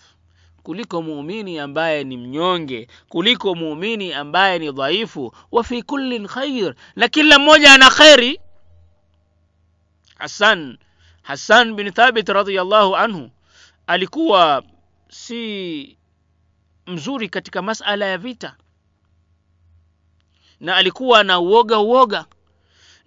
[0.63, 6.75] kuliko muumini ambaye ni mnyonge kuliko muumini ambaye ni dhaifu wa fi kullin khair.
[6.97, 8.41] Na kila mmoja ana kheri
[10.19, 10.79] hasan
[11.23, 13.31] hasan bin thabit radiallahu anhu
[13.87, 14.63] alikuwa
[15.09, 15.97] si
[16.87, 18.57] mzuri katika masala ya vita.
[20.61, 22.25] Na alikuwa na uoga uoga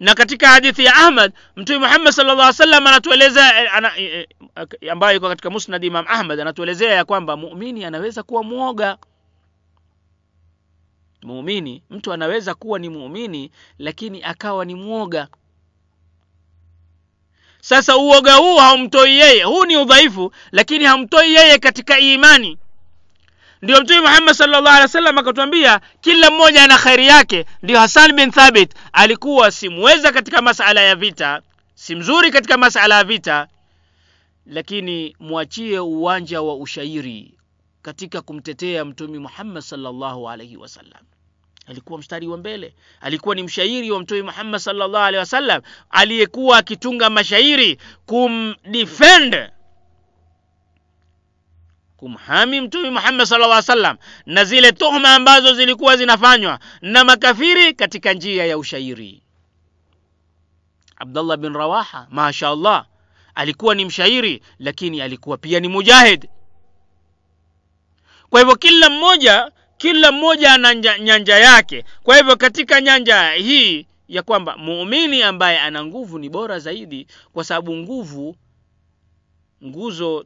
[0.00, 3.92] na katika hadithi ya ahmad mtume muhammad sal llah salam anatueleza ana,
[4.90, 8.98] ambayo iko katika musnad imam ahmad anatuelezea ya kwamba muumini anaweza kuwa mwoga
[11.22, 15.28] muumini mtu anaweza kuwa ni muumini lakini akawa ni mwoga
[17.60, 19.42] sasa uoga huu haumtoi yeye.
[19.44, 22.58] Huu ni udhaifu lakini hamtoi yeye katika imani
[23.62, 27.44] ndio mtume muhammad salllah alih wa sallam akatuambia kila mmoja ana kheri yake.
[27.62, 31.42] Ndio hasan bin thabit alikuwa simweza katika masala ya vita
[31.74, 33.48] si mzuri katika masala ya vita
[34.46, 37.34] lakini mwachie uwanja wa ushairi
[37.82, 41.02] katika kumtetea mtume muhammad salllahu alaihi wasallam.
[41.66, 42.74] Alikuwa mstari wa mbele.
[43.00, 49.50] Alikuwa ni mshairi wa mtume muhammad salllahu alehi wasallam aliyekuwa akitunga mashairi kumdefend
[51.98, 58.12] kumhami mtume muhammad sala lla sallam na zile tuhma ambazo zilikuwa zinafanywa na makafiri katika
[58.12, 59.22] njia ya ushairi.
[60.96, 62.86] Abdullah bin rawaha masha allah
[63.34, 66.28] alikuwa ni mshairi lakini alikuwa pia ni mujahid.
[68.30, 71.84] Kwa hivyo kila mmoja kila mmoja ana nyanja yake.
[72.02, 77.44] Kwa hivyo katika nyanja hii ya kwamba muumini ambaye ana nguvu ni bora zaidi kwa
[77.44, 78.36] sababu nguvu
[79.64, 80.24] nguzo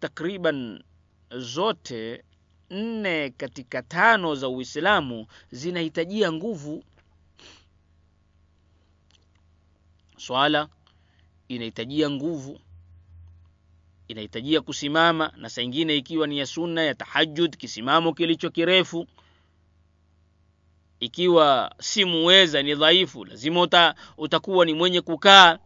[0.00, 0.82] takriban
[1.30, 2.24] zote
[2.70, 6.84] nne katika tano za uislamu zinahitajia nguvu.
[10.18, 10.68] Swala
[11.48, 12.60] inahitajia nguvu
[14.08, 19.06] inahitajia kusimama na saa ingine ikiwa ni ya sunna ya tahajud kisimamo kilicho kirefu.
[21.00, 25.58] Ikiwa si muweza ni dhaifu lazima uta, utakuwa ni mwenye kukaa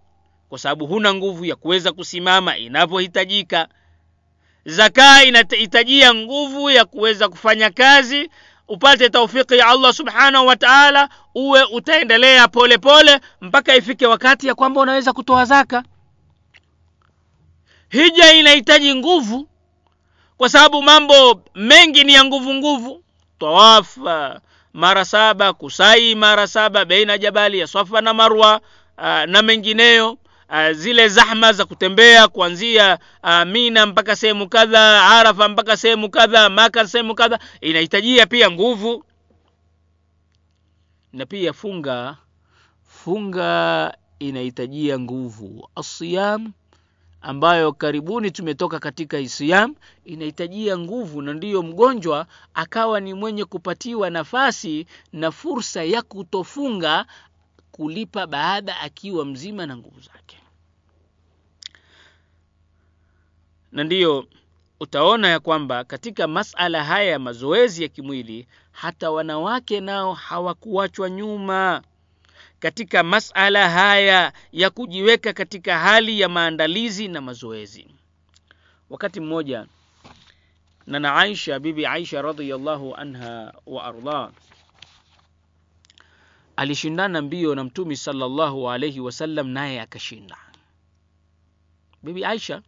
[0.49, 3.69] kwa sababu huna nguvu ya kuweza kusimama inavyohitajika
[4.65, 8.31] zakaa inahitajia nguvu ya kuweza kufanya kazi.
[8.69, 14.55] Upate taufiki ya allah subhanahu wa taala uwe utaendelea pole pole mpaka ifike wakati ya
[14.55, 15.85] kwamba unaweza kutoa zaka.
[17.89, 19.49] Hija inahitaji nguvu
[20.37, 23.05] kwa sababu mambo mengi ni ya nguvu nguvu.
[23.39, 24.41] Tawafa
[24.73, 28.61] mara saba kusai mara saba beina jabali ya swafa na marwa
[28.99, 30.19] uh, na mengineyo
[30.51, 36.49] uh, zile zahma za kutembea kuanzia uh, mina mpaka sehemu kadha arafa mpaka sehemu kadha
[36.51, 39.05] maka sehemu kadha inahitajia pia nguvu.
[41.13, 42.17] Na pia funga
[42.85, 45.69] funga inahitajia nguvu.
[45.77, 46.53] Asiyam
[47.23, 54.87] ambayo karibuni tumetoka katika isiyam inahitajia nguvu na ndiyo mgonjwa akawa ni mwenye kupatiwa nafasi
[55.13, 57.07] na fursa ya kutofunga
[57.73, 60.37] kulipa baada akiwa mzima na nguvu zake.
[63.73, 64.27] Na ndiyo
[64.81, 71.83] utaona ya kwamba katika masala haya ya mazoezi ya kimwili hata wanawake nao hawakuachwa nyuma.
[72.59, 77.89] Katika masala haya ya kujiweka katika hali ya maandalizi na mazoezi.
[78.91, 79.67] Wakati mmoja
[80.87, 84.31] nana aisha bibi aisha radiallahu anha wa ardah
[86.61, 90.37] alishindana mbio na mtumi salllahu alaihi wasallam naye akashinda.
[92.03, 92.63] Bibi aisha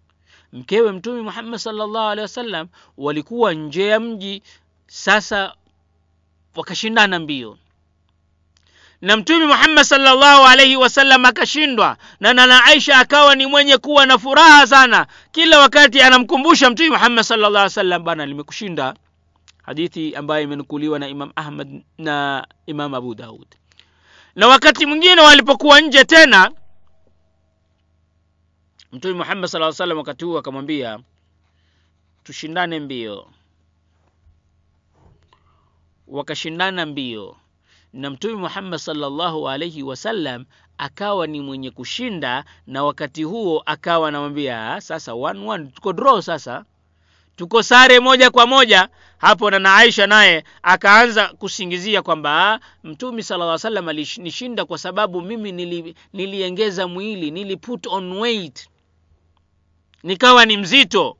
[0.52, 4.42] mkewe mtume muhammad sallallahu alehi wasallam walikuwa nje ya mji
[4.86, 5.54] sasa
[6.54, 7.58] wakashindana mbio.
[9.00, 14.18] Na mtume muhammad sallallahu alaihi wasallam akashindwa na nana aisha akawa ni mwenye kuwa na
[14.18, 15.06] furaha sana.
[15.32, 18.94] Kila wakati anamkumbusha mtume muhammad sallallahu alih wasallam bana limekushinda.
[19.62, 23.46] Hadithi ambayo imenukuliwa na imam ahmad na imam abu daud
[24.34, 26.50] na wakati mwingine walipokuwa nje tena
[28.92, 31.00] mtume muhammad saa salam wakati huu akamwambia
[32.24, 33.28] tushindane mbio
[36.08, 37.36] wakashindana mbio
[37.92, 40.44] na mtume muhammad salllahu alaihi wasallam
[40.78, 45.66] akawa ni mwenye kushinda na wakati huo akawa anamwambia sasa one, one.
[45.66, 46.64] tuko draw sasa
[47.36, 53.88] tuko sare moja kwa moja hapo na aisha naye akaanza kusingizia kwamba mtume sala salam
[53.88, 58.68] alinishinda kwa sababu mimi nili, niliengeza mwili nili put on weight.
[60.02, 61.16] Nikawa ni mzito.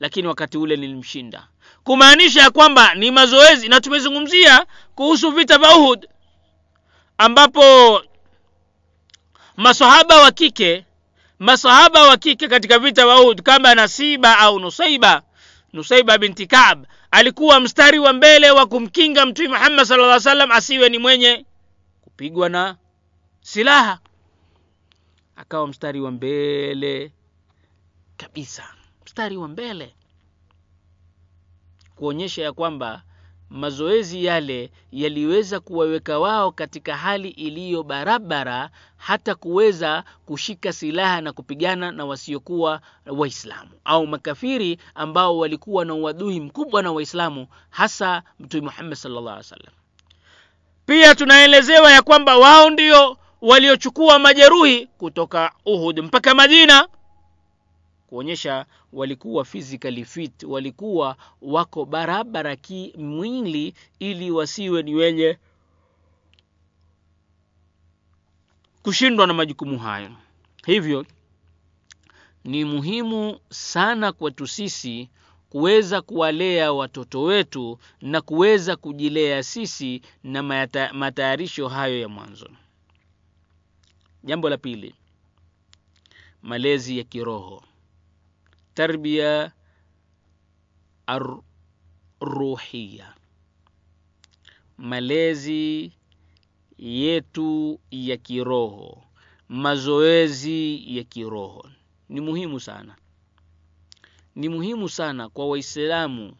[0.00, 1.48] Lakini wakati ule nilimshinda.
[1.84, 6.08] Kumaanisha ya kwamba ni mazoezi na tumezungumzia kuhusu vita vya uhud
[7.18, 7.62] ambapo
[9.56, 10.84] masahaba wa kike
[11.42, 15.22] masahaba wa kike katika vita wa Uhud kama Nasiba au Nusaiba
[15.72, 20.88] Nusaiba binti Kaab alikuwa mstari wa mbele wa kumkinga Mtume Muhammad sallallahu alaihi wasallam asiwe
[20.88, 21.46] ni mwenye
[22.00, 22.76] kupigwa na
[23.40, 23.98] silaha,
[25.36, 27.12] akawa mstari wa mbele
[28.16, 28.64] kabisa,
[29.06, 29.94] mstari wa mbele
[31.96, 33.02] kuonyesha ya kwamba
[33.52, 41.90] mazoezi yale yaliweza kuwaweka wao katika hali iliyo barabara hata kuweza kushika silaha na kupigana
[41.92, 48.94] na wasiokuwa waislamu au makafiri ambao walikuwa na uadui mkubwa na waislamu hasa mtume muhammad
[48.94, 49.72] sallallahu alaihi wasallam.
[50.86, 56.88] Pia tunaelezewa ya kwamba wao ndio waliochukua majeruhi kutoka uhud mpaka madina
[58.12, 65.38] kuonyesha walikuwa physically fit walikuwa wako barabara kimwili ili wasiwe ni wenye
[68.82, 70.10] kushindwa na majukumu hayo.
[70.66, 71.06] Hivyo
[72.44, 75.08] ni muhimu sana kwetu sisi
[75.50, 80.42] kuweza kuwalea watoto wetu na kuweza kujilea sisi na
[80.92, 82.48] matayarisho hayo ya mwanzo.
[84.24, 84.94] Jambo la pili
[86.42, 87.62] malezi ya kiroho
[88.74, 89.52] tarbia
[92.20, 93.14] arruhiya
[94.78, 95.92] malezi
[96.78, 99.02] yetu ya kiroho.
[99.48, 101.68] Mazoezi ya kiroho.
[102.08, 102.96] Ni muhimu sana.
[104.34, 106.36] Ni muhimu sana kwa waislamu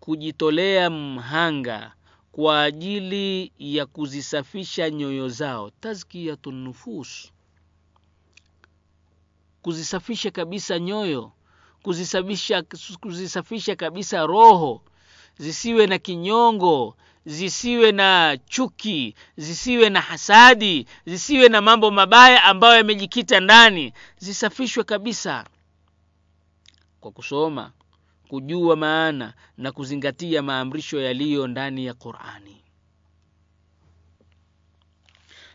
[0.00, 1.94] kujitolea mhanga
[2.32, 5.70] kwa ajili ya kuzisafisha nyoyo zao.
[5.70, 6.74] Tazkiyatun
[9.62, 11.32] kuzisafisha kabisa nyoyo
[11.82, 12.62] kuzisafisha,
[13.00, 14.82] kuzisafisha kabisa roho
[15.38, 23.40] zisiwe na kinyongo zisiwe na chuki zisiwe na hasadi zisiwe na mambo mabaya ambayo yamejikita
[23.40, 25.44] ndani zisafishwe kabisa
[27.00, 27.72] kwa kusoma
[28.28, 32.62] kujua maana na kuzingatia maamrisho yaliyo ndani ya qurani.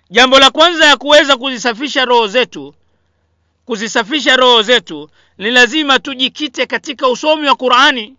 [0.09, 2.75] Jambo la kwanza ya kuweza kuzisafisha roho zetu
[3.67, 8.15] kuzisafisha roho zetu ni lazima tujikite katika usomi wa qurani.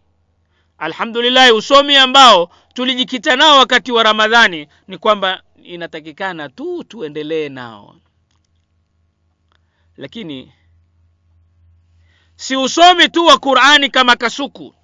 [0.78, 7.96] Alhamdulillahi usomi ambao tulijikita nao wakati wa ramadhani ni kwamba inatakikana tu tuendelee nao.
[9.96, 10.52] Lakini
[12.36, 14.74] si usomi tu wa qurani kama kasuku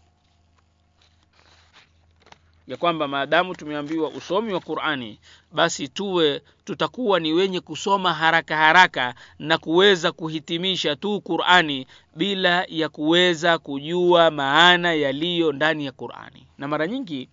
[2.66, 5.20] ya kwamba maadamu tumeambiwa usomi wa qurani
[5.52, 12.88] basi tuwe tutakuwa ni wenye kusoma haraka haraka na kuweza kuhitimisha tu qurani bila ya
[12.88, 16.46] kuweza kujua maana yaliyo ndani ya qurani.
[16.58, 17.28] Na mara nyingi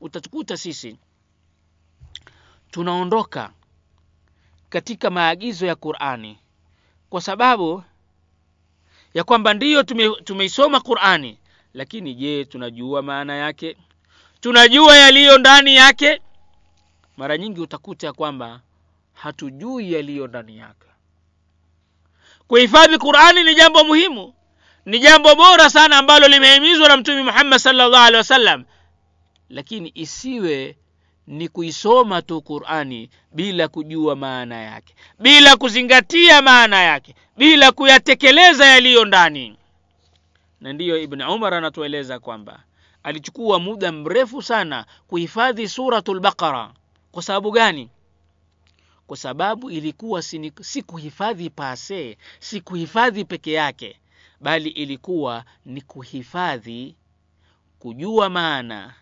[0.00, 0.96] utatukuta sisi
[2.70, 3.50] tunaondoka
[4.68, 6.38] katika maagizo ya qurani
[7.10, 7.82] kwa sababu
[9.14, 11.38] ya kwamba ndiyo tume, tumeisoma qurani
[11.74, 13.76] lakini je tunajua maana yake
[14.40, 16.20] tunajua yaliyo ndani yake.
[17.16, 18.60] Mara nyingi utakuta ya kwamba
[19.12, 20.86] hatujui yaliyo ndani yake.
[22.48, 24.34] Kuhifadhi qurani ni jambo muhimu
[24.86, 28.64] ni jambo bora sana ambalo limehimizwa na mtume muhammad salllah alehi wasallam.
[29.48, 30.76] Lakini isiwe
[31.26, 39.04] ni kuisoma tu qurani bila kujua maana yake bila kuzingatia maana yake bila kuyatekeleza yaliyo
[39.04, 39.56] ndani.
[40.60, 42.62] Na ndiyo ibn umar anatueleza kwamba
[43.02, 46.72] alichukua muda mrefu sana kuhifadhi suratul baqara.
[47.12, 47.90] Kwa sababu gani?
[49.06, 53.96] Kwa sababu ilikuwa si, kuhifadhi pase si kuhifadhi peke yake
[54.40, 56.94] bali ilikuwa ni kuhifadhi
[57.78, 58.94] kujua maana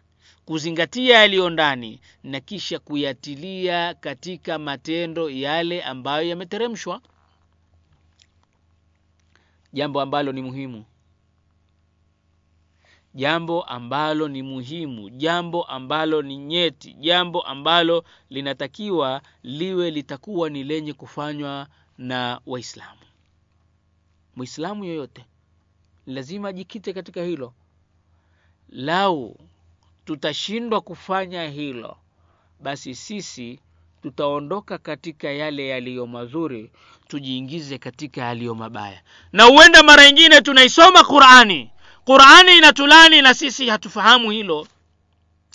[0.44, 7.00] kuzingatia yaliyo ndani na kisha kuyatilia katika matendo yale ambayo yameteremshwa.
[9.72, 10.84] Jambo ambalo ni muhimu
[13.18, 20.92] jambo ambalo ni muhimu jambo ambalo ni nyeti jambo ambalo linatakiwa liwe litakuwa ni lenye
[20.92, 21.66] kufanywa
[21.98, 23.00] na waislamu.
[24.36, 25.24] Mwislamu yoyote
[26.06, 27.52] lazima ajikite katika hilo.
[28.68, 29.36] Lau
[30.04, 31.96] tutashindwa kufanya hilo
[32.60, 33.60] basi sisi
[34.02, 36.70] tutaondoka katika yale yaliyo mazuri
[37.08, 39.02] tujiingize katika yaliyo mabaya.
[39.32, 41.70] Na huenda mara nyingine tunaisoma qurani
[42.08, 44.66] qurani inatulani na sisi hatufahamu hilo.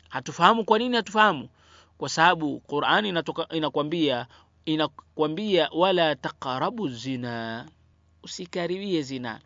[0.09, 1.49] Hatufahamu kwa nini hatufahamu?
[1.97, 3.13] Kwa sababu qurani
[3.51, 4.27] inakwambia
[4.65, 7.65] inakwambia wala taqarabu zina
[8.23, 9.39] usikaribie zina.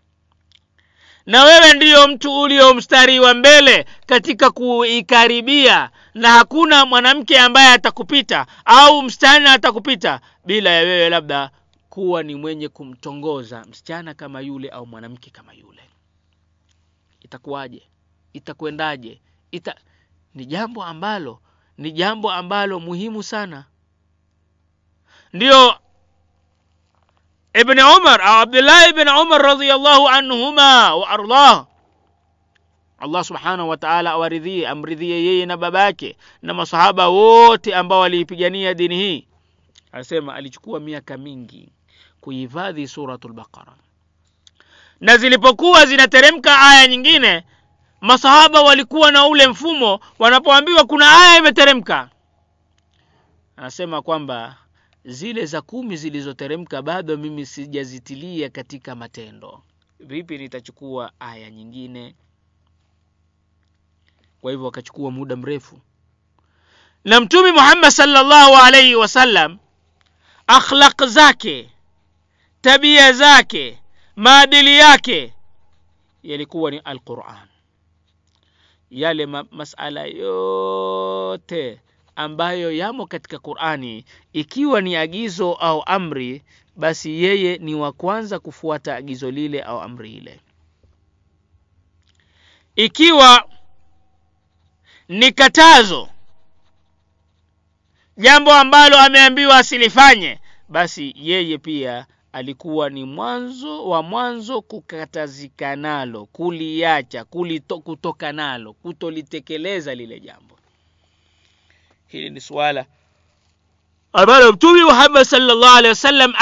[1.26, 8.46] Na wewe ndiyo mtu ulio mstari wa mbele katika kuikaribia na hakuna mwanamke ambaye atakupita
[8.66, 11.50] au msichana atakupita bila ya wewe labda
[11.90, 15.87] kuwa ni mwenye kumtongoza msichana kama yule au mwanamke kama yule
[17.28, 17.84] itakuwaje?
[18.34, 19.20] Itakwendaje?
[19.52, 19.76] Ita
[20.36, 21.40] ni jambo ambalo
[21.78, 23.66] ni jambo ambalo muhimu sana.
[25.34, 25.76] Ndiyo
[27.54, 31.66] ibn umar au abdullah ibn umar radiyallahu anhuma wa ardah.
[33.00, 38.96] Allah subhanahu wa ta'ala awaridhie amridhie yeye na babake na masahaba wote ambao waliipigania dini
[38.96, 39.28] hii.
[39.92, 41.70] Anasema alichukua miaka mingi
[42.22, 43.74] kuhifadhi suratu baqara
[45.00, 47.44] na zilipokuwa zinateremka aya nyingine
[48.02, 52.10] masahaba walikuwa na ule mfumo wanapoambiwa kuna aya imeteremka.
[53.58, 54.56] Anasema kwamba
[55.06, 59.64] zile za kumi zilizoteremka bado mimi sijazitilia katika matendo.
[60.00, 62.16] Vipi nitachukua aya nyingine?
[64.42, 65.80] Kwa hivyo wakachukua muda mrefu.
[67.06, 69.58] Na mtume muhammad salllahu alaihi wasallam
[70.48, 71.70] akhlaq zake
[72.62, 73.80] tabia zake
[74.18, 75.34] maadili yake
[76.24, 77.48] yalikuwa ni alquran.
[78.92, 81.82] Yale ma masala yote
[82.16, 86.44] ambayo yamo katika qurani ikiwa ni agizo au amri
[86.76, 90.40] basi yeye ni wa kwanza kufuata agizo lile au amri ile.
[92.76, 93.50] Ikiwa
[95.08, 96.10] ni katazo
[98.18, 100.40] jambo ambalo ameambiwa asilifanye
[100.70, 109.96] basi yeye pia alikuwa ni mwanzo wa mwanzo kukatazika nalo kuliacha kulito, kutoka nalo kutolitekeleza
[109.96, 110.58] lile jambo.
[112.08, 112.86] Hili ni suala
[114.14, 116.34] ambalo mtume muhammad salllah alehi wasallam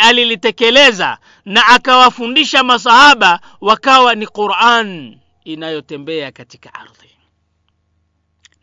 [0.00, 7.10] alilitekeleza ali na akawafundisha masahaba wakawa ni quran inayotembea katika ardhi.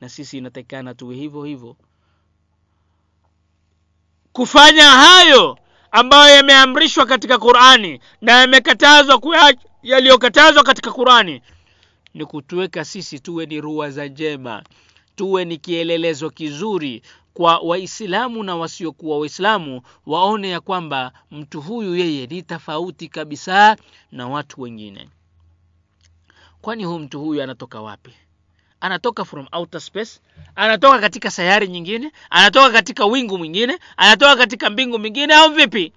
[0.02, 1.76] Na sisi inatakikana tuwe hivyo hivyo.
[4.34, 5.58] Kufanya hayo
[5.92, 9.22] ambayo yameamrishwa katika qurani na yamekatazwa
[9.84, 11.42] yaliyokatazwa katika qurani
[12.14, 14.64] ni kutuweka sisi tuwe ni rua za njema
[15.16, 17.02] tuwe ni kielelezo kizuri
[17.34, 23.78] kwa waislamu na wasiokuwa waislamu waone ya kwamba mtu huyu yeye ni tofauti kabisa
[24.12, 25.10] na watu wengine.
[26.62, 28.12] Kwani huu mtu huyu anatoka wapi
[28.82, 30.22] anatoka from outer space
[30.56, 35.94] anatoka katika sayari nyingine anatoka katika wingu mwingine anatoka katika mbingu mingine au vipi?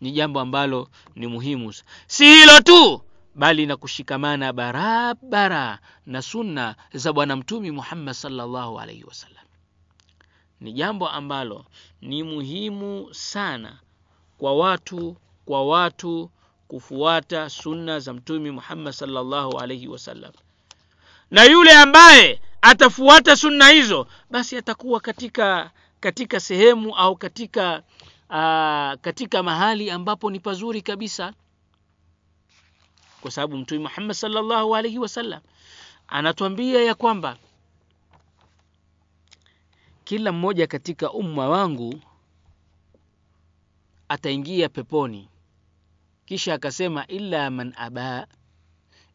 [0.00, 1.72] Ni jambo ambalo ni muhimu
[2.06, 3.02] si hilo tu
[3.34, 9.44] bali na kushikamana barabara na sunna za bwana mtumi muhammad salllahu alaihi wasallam
[10.60, 11.64] ni jambo ambalo
[12.00, 13.78] ni muhimu sana
[14.38, 16.30] kwa watu kwa watu
[16.68, 20.32] kufuata sunna za mtumi muhammad salllahu alaihi wasallam.
[21.30, 27.82] Na yule ambaye atafuata sunna hizo basi atakuwa katika katika sehemu au katika
[28.30, 31.32] uh, katika mahali ambapo ni pazuri kabisa.
[33.20, 35.40] Kwa sababu mtume muhammad salllahu alaihi wasallam
[36.08, 37.36] anatuambia ya kwamba
[40.04, 42.00] kila mmoja katika umma wangu
[44.08, 45.28] ataingia peponi
[46.28, 48.26] kisha akasema illa man aba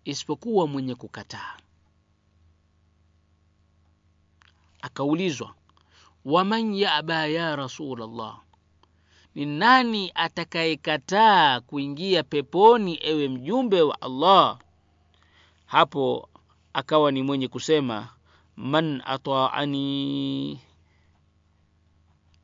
[0.05, 1.57] isipokuwa mwenye kukataa.
[4.81, 5.55] Akaulizwa
[6.25, 8.41] waman yaba ya rasulllah
[9.35, 14.59] ni nani atakayekataa kuingia peponi ewe mjumbe wa allah?
[15.65, 16.29] Hapo
[16.73, 18.09] akawa ni mwenye kusema
[18.57, 20.59] man ataani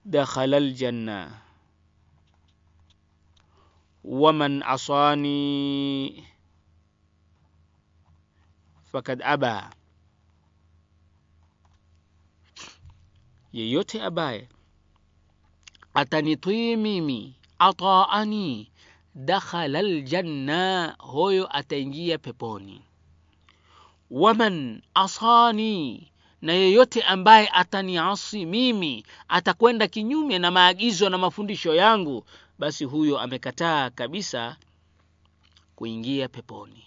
[0.05, 1.41] dakhala ljanna
[4.09, 6.25] waman asani
[8.91, 9.69] fakad aba
[13.53, 14.49] yeyote ambaye
[15.93, 18.71] atanitii mimi ataani
[19.15, 22.81] dakhala ljanna hoyo ataingia peponi.
[24.11, 26.11] Waman asani
[26.41, 32.25] na yeyote ambaye ataniasi mimi atakwenda kinyume na maagizo na mafundisho yangu
[32.59, 34.55] basi huyo amekataa kabisa
[35.75, 36.83] kuingia peponi.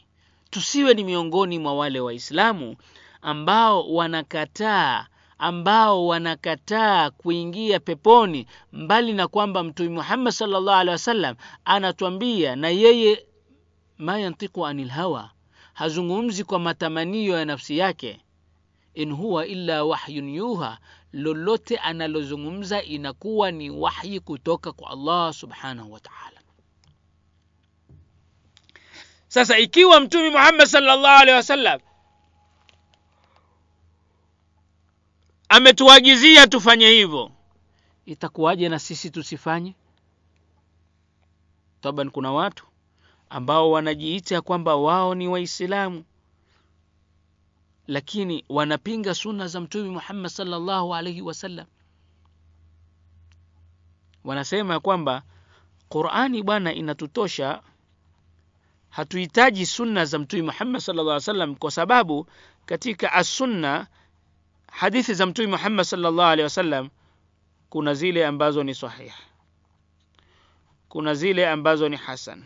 [0.50, 2.76] Tusiwe ni miongoni mwa wale waislamu
[3.22, 5.06] ambao wanakataa
[5.38, 13.26] ambao wanakataa kuingia peponi mbali na kwamba mtume muhammad salllah alehi wasallam anatwambia na yeye
[13.98, 15.30] ma yantiku anil hawa
[15.72, 18.20] hazungumzi kwa matamanio ya nafsi yake
[18.94, 20.78] in huwa illa wahyun yuha
[21.12, 26.40] lolote analozungumza inakuwa ni wahyi kutoka kwa allah subhanahu wa taala.
[29.28, 31.80] Sasa ikiwa mtume muhammad sallallahu alaihi wasallam
[35.48, 37.30] ametuagizia tufanye hivyo
[38.06, 39.74] itakuwaje na sisi tusifanye?
[41.80, 42.66] Taban kuna watu
[43.30, 46.04] ambao wanajiita kwamba wao ni waislamu
[47.86, 51.66] lakini wanapinga sunna za mtume muhammad sallallahu alaihi wasallam
[54.24, 55.22] wanasema kwamba
[55.88, 57.62] qurani bwana inatutosha
[58.90, 62.26] hatuhitaji sunna za mtume muhammad sallallahu alaihi wasallam kwa sababu
[62.66, 63.86] katika assunna
[64.70, 66.88] hadithi za mtume muhammad sallallahu alaihi wasallam
[67.70, 69.12] kuna zile ambazo ni sahih
[70.88, 72.44] kuna zile ambazo ni hasan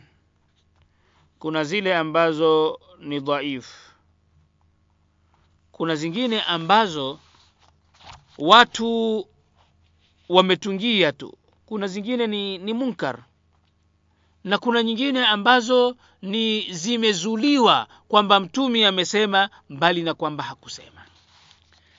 [1.39, 3.86] kuna zile ambazo ni dhaif
[5.77, 7.19] kuna zingine ambazo
[8.39, 9.27] watu
[10.29, 11.39] wametungia tu.
[11.67, 13.25] Kuna zingine ni, ni munkar.
[14.45, 21.05] Na kuna nyingine ambazo ni zimezuliwa kwamba mtumi amesema mbali na kwamba hakusema.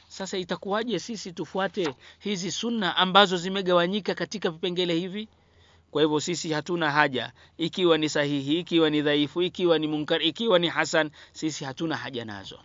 [0.07, 5.28] Sasa itakuwaje sisi tufuate hizi sunna ambazo zimegawanyika katika vipengele hivi?
[5.91, 7.32] Kwa hivyo sisi hatuna haja.
[7.57, 12.25] Ikiwa ni sahihi ikiwa ni dhaifu ikiwa ni munkar ikiwa ni hasan sisi hatuna haja
[12.25, 12.59] nazo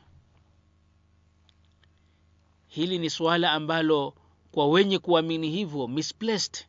[2.72, 4.14] hili ni suala ambalo
[4.52, 6.66] kwa wenye kuamini hivyo misplaced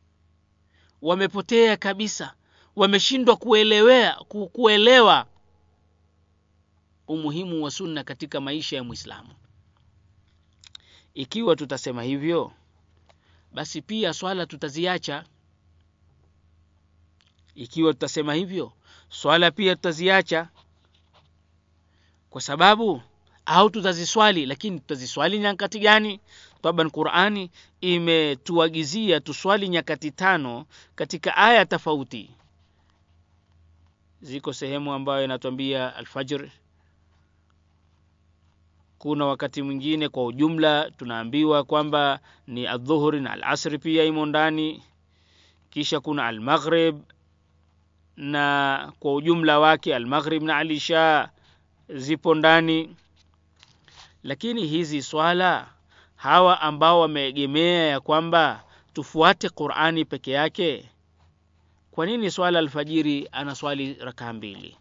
[1.02, 2.34] wamepotea kabisa
[2.76, 4.14] wameshindwa kuelewea
[4.52, 5.26] kuelewa
[7.08, 9.34] umuhimu wa sunna katika maisha ya mwislamu
[11.14, 12.52] ikiwa tutasema hivyo
[13.52, 15.24] basi pia swala tutaziacha.
[17.54, 18.72] Ikiwa tutasema hivyo
[19.08, 20.48] swala pia tutaziacha.
[22.30, 23.02] Kwa sababu
[23.46, 26.20] au tutaziswali lakini tutaziswali nyakati gani?
[26.62, 32.30] Taban qurani imetuagizia tuswali nyakati tano katika aya tofauti.
[34.22, 36.48] Ziko sehemu ambayo inatuambia alfajr
[38.98, 44.82] kuna wakati mwingine kwa ujumla tunaambiwa kwamba ni adhuhuri na alasri pia imo ndani.
[45.70, 47.02] Kisha kuna almaghrib
[48.16, 51.30] na kwa ujumla wake almaghrib na alisha
[51.88, 52.96] zipo ndani
[54.24, 55.66] lakini hizi swala
[56.16, 60.90] hawa ambao wameegemea ya kwamba tufuate qurani peke yake
[61.90, 64.76] kwa nini swala alfajiri anaswali rakaa mbili?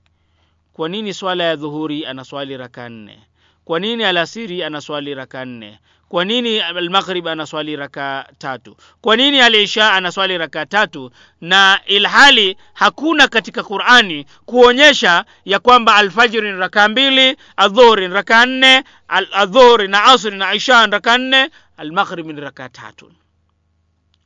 [0.74, 3.20] Kwa nini swala ya dhuhuri anaswali rakaa nne?
[3.66, 5.80] Kwa nini alasiri anaswali rakaa nne
[6.14, 8.76] kwa nini almaghrib anaswali raka tatu?
[9.02, 11.12] Kwa nini alisha anaswali raka tatu?
[11.42, 18.46] Na ilhali hakuna katika qurani kuonyesha ya kwamba alfajiri ni raka mbili adhuhuri ni raka
[18.46, 18.84] nne
[19.32, 23.12] adhuhuri na asri na isha ni raka nne almaghrib ni raka tatu.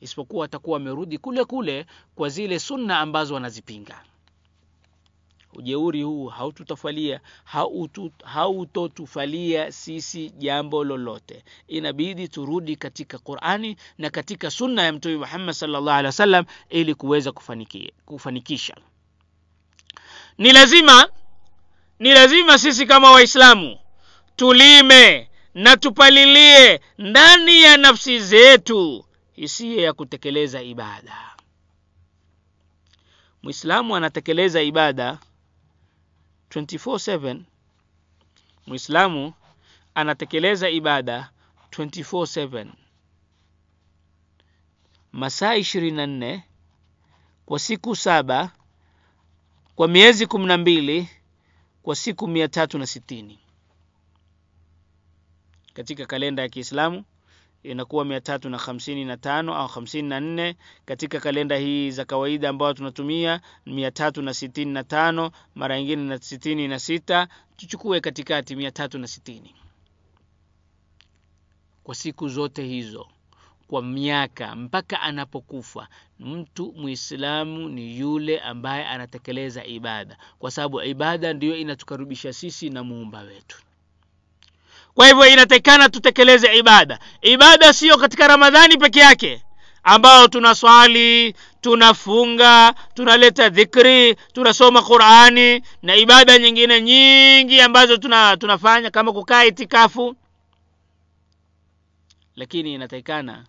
[0.02, 1.86] Isipokuwa atakuwa amerudi kule kule
[2.16, 3.96] kwa zile sunna ambazo wanazipinga
[5.58, 7.20] ujeuri huu haututafalia
[8.24, 11.44] hautotufalia sisi jambo lolote.
[11.68, 17.32] Inabidi turudi katika qurani na katika sunna ya mtume muhammad salllah alih wasallam ili kuweza
[18.06, 18.76] kufanikisha.
[20.38, 21.10] Ni lazima
[22.00, 23.78] ni lazima sisi kama waislamu
[24.36, 31.18] tulime na tupalilie ndani ya nafsi zetu hisia ya kutekeleza ibada.
[33.44, 35.18] Mwislamu anatekeleza ibada
[36.50, 37.40] 24/7
[38.68, 39.34] mwislamu
[39.96, 41.32] anatekeleza ibada
[41.72, 42.68] 24/7
[45.12, 46.42] masaa 24
[47.46, 48.52] kwa siku saba
[49.76, 51.10] kwa miezi kumi na mbili
[51.84, 53.40] kwa siku mia tatu na sitini.
[55.74, 57.04] Katika kalenda ya kiislamu
[57.64, 60.56] inakuwa mia tatu na hamsini na tano au hamsini na nne
[60.86, 66.04] katika kalenda hii za kawaida ambayo tunatumia mia tatu na sitini na tano mara nyingine
[66.04, 67.28] na sitini na sita.
[67.58, 69.56] Tuchukue katikati mia tatu na sitini.
[71.84, 73.08] Kwa siku zote hizo
[73.68, 75.88] kwa miaka mpaka anapokufa
[76.20, 80.18] mtu mwislamu ni yule ambaye anatekeleza ibada.
[80.40, 83.58] Kwa sababu ibada ndiyo inatukaribisha sisi na muumba wetu
[84.98, 87.00] kwa hivyo inatakikana tutekeleze ibada.
[87.22, 89.44] Ibada siyo katika ramadhani peke yake
[89.84, 99.14] ambao tunaswali tunafunga tunaleta dhikri tunasoma qurani na ibada nyingine nyingi ambazo tuna, tunafanya kama
[99.14, 100.16] kukaa itikafu.
[102.36, 103.46] Lakini inatakikana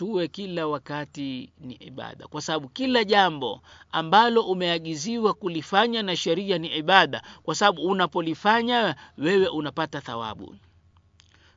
[0.00, 2.26] tuwe kila wakati ni ibada.
[2.26, 3.60] Kwa sababu kila jambo
[3.92, 10.56] ambalo umeagiziwa kulifanya na sheria ni ibada kwa sababu unapolifanya wewe unapata thawabu.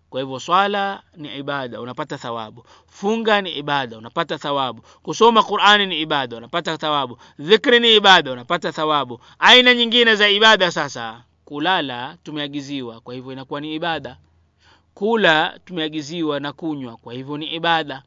[0.09, 2.65] Kwa hivyo swala ni ibada unapata thawabu.
[2.87, 4.81] Funga ni ibada unapata thawabu.
[5.03, 7.17] Kusoma qurani ni ibada unapata thawabu.
[7.39, 9.19] Dhikri ni ibada unapata thawabu.
[9.39, 14.17] Aina nyingine za ibada sasa kulala tumeagiziwa kwa hivyo inakuwa ni ibada.
[14.93, 18.03] Kula tumeagiziwa na kunywa kwa hivyo ni ibada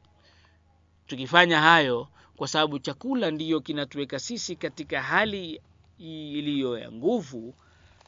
[1.07, 5.61] tukifanya hayo kwa sababu chakula ndiyo kinatuweka sisi katika hali
[5.99, 7.53] iliyo ya nguvu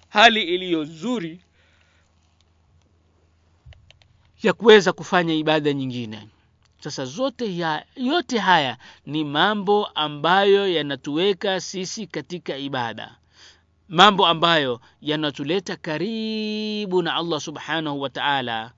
[0.10, 1.40] hali iliyo nzuri
[4.44, 6.28] ya kuweza kufanya ibada nyingine.
[6.80, 13.16] Sasa zote ya, yote haya ni mambo ambayo yanatuweka sisi katika ibada.
[13.90, 18.72] Mambo ambayo yanatuleta karibu na allah subhanahu wa taala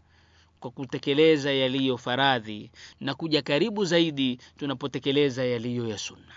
[0.62, 6.34] kwa kutekeleza yaliyo faradhi na kuja karibu zaidi tunapotekeleza yaliyo ya sunna.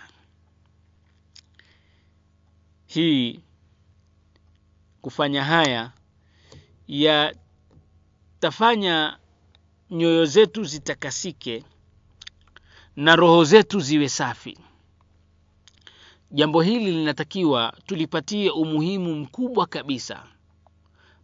[2.87, 3.41] Hii
[5.03, 5.93] kufanya haya
[6.89, 7.39] yatafanya
[9.91, 11.65] nyoyo zetu zitakasike
[12.97, 14.59] na roho zetu ziwe safi.
[16.31, 20.27] Jambo hili linatakiwa tulipatie umuhimu mkubwa kabisa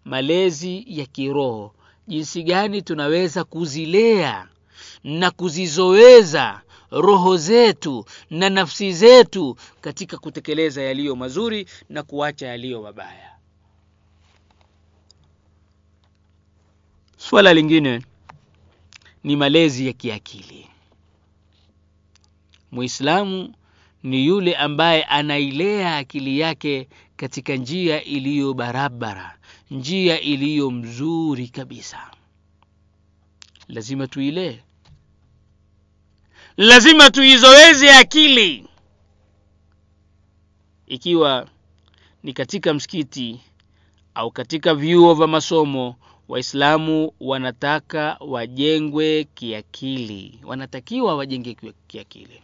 [0.05, 1.75] malezi ya kiroho
[2.11, 4.49] jinsi gani tunaweza kuzilea
[5.05, 13.31] na kuzizoweza roho zetu na nafsi zetu katika kutekeleza yaliyo mazuri na kuacha yaliyo mabaya.
[17.17, 18.03] Swala lingine
[19.25, 20.67] ni malezi ya kiakili.
[22.73, 23.55] Muislamu
[24.03, 29.39] ni yule ambaye anailea akili yake katika njia iliyo barabara
[29.71, 32.11] njia iliyo mzuri kabisa.
[33.69, 34.59] Lazima tuilee
[36.57, 38.67] lazima tuizoeze akili.
[40.87, 41.49] Ikiwa
[42.23, 43.41] ni katika msikiti
[44.15, 45.97] au katika vyuo vya masomo
[46.29, 50.41] waislamu wanataka wajengwe kiakili.
[50.45, 51.57] Wanatakiwa wajenge
[51.87, 52.43] kiakili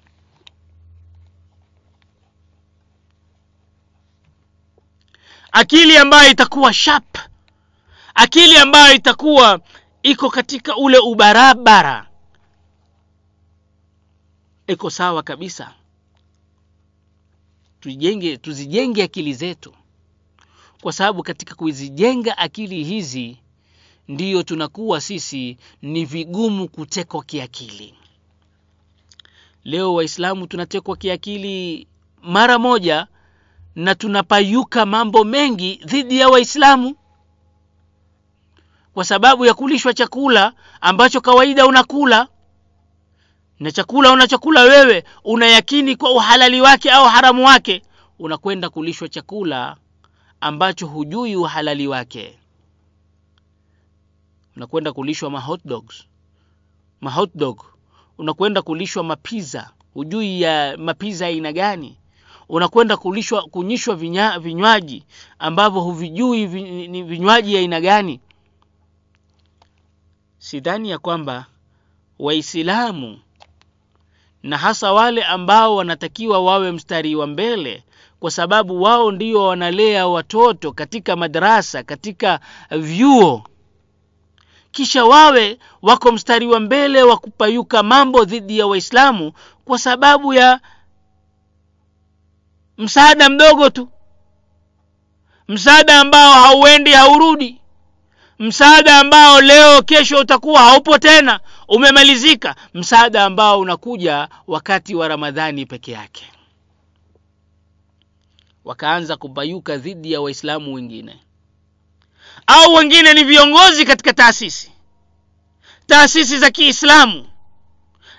[5.57, 7.19] akili ambayo itakuwa sharp.
[8.15, 9.61] Akili ambayo itakuwa
[10.03, 12.09] iko katika ule ubarabara.
[14.67, 15.75] Iko sawa kabisa.
[17.81, 19.75] Tujenge tuzijenge akili zetu.
[20.83, 23.37] Kwa sababu katika kuzijenga akili hizi
[24.09, 27.95] ndiyo tunakuwa sisi ni vigumu kutekwa kiakili.
[29.65, 31.87] Leo waislamu tunatekwa kiakili
[32.23, 33.07] mara moja
[33.77, 36.97] na tunapayuka mambo mengi dhidi ya waislamu.
[38.95, 42.29] Kwa sababu ya kulishwa chakula ambacho kawaida unakula
[43.61, 47.83] na chakula unachokula wewe unayakini kwa uhalali wake au haramu wake
[48.18, 49.77] unakwenda kulishwa chakula
[50.41, 52.39] ambacho hujui uhalali wake.
[54.57, 55.41] Unakwenda kulishwa ma
[57.11, 57.33] hot
[58.18, 61.99] unakwenda kulishwa mapiza hujui ya mapiza aina gani
[62.49, 63.97] unakwenda kulishwa kunyishwa
[64.38, 65.05] vinywaji
[65.38, 66.47] ambavyo huvijui
[66.88, 68.20] ni vinywaji aina gani.
[70.38, 71.47] Sidhani ya kwamba
[72.18, 73.18] waislamu
[74.42, 77.84] na hasa wale ambao wanatakiwa wawe mstari wa mbele
[78.20, 82.40] kwa sababu wao ndio wanalea watoto katika madarasa katika
[82.70, 83.44] vyuo.
[84.70, 89.32] Kisha wawe wako mstari wa mbele wa kupayuka mambo dhidi ya waislamu
[89.64, 90.61] kwa sababu ya
[92.79, 93.89] msaada mdogo tu.
[95.49, 97.61] Msaada ambao hauendi haurudi.
[98.39, 102.57] Msaada ambao leo kesho utakuwa haupo tena umemalizika.
[102.74, 106.24] Msaada ambao unakuja wakati wa ramadhani peke yake.
[108.64, 111.20] Wakaanza kubayuka dhidi ya waislamu wengine.
[112.47, 114.72] Au wengine ni viongozi katika taasisi.
[115.87, 117.29] Taasisi za kiislamu.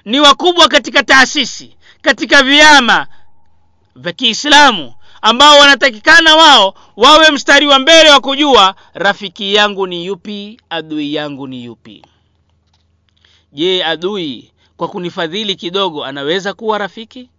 [0.05, 3.07] Ni wakubwa katika taasisi katika vyama
[3.97, 10.59] vya kiislamu ambao wanatakikana wao wawe mstari wa mbele wa kujua rafiki yangu ni yupi
[10.69, 12.03] adui yangu ni yupi.
[13.51, 17.29] Je adui kwa kunifadhili kidogo anaweza kuwa rafiki?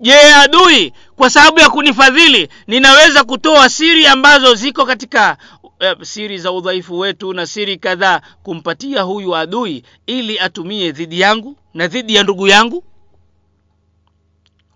[0.00, 6.52] Je adui kwa sababu ya kunifadhili ninaweza kutoa siri ambazo ziko katika uh, siri za
[6.52, 12.22] udhaifu wetu na siri kadhaa kumpatia huyu adui ili atumie dhidi yangu na dhidi ya
[12.22, 12.84] ndugu yangu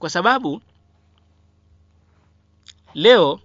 [0.02, 0.60] kwa sababu
[2.94, 3.40] leo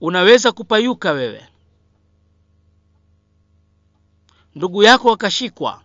[0.00, 1.46] unaweza kupayuka wewe.
[4.54, 5.82] Ndugu yako akashikwa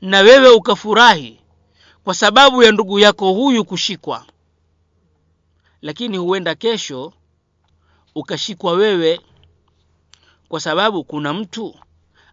[0.00, 1.40] na wewe ukafurahi
[2.04, 4.26] kwa sababu ya ndugu yako huyu kushikwa.
[5.80, 7.12] Lakini huenda kesho
[8.14, 9.20] ukashikwa wewe
[10.48, 11.74] kwa sababu kuna mtu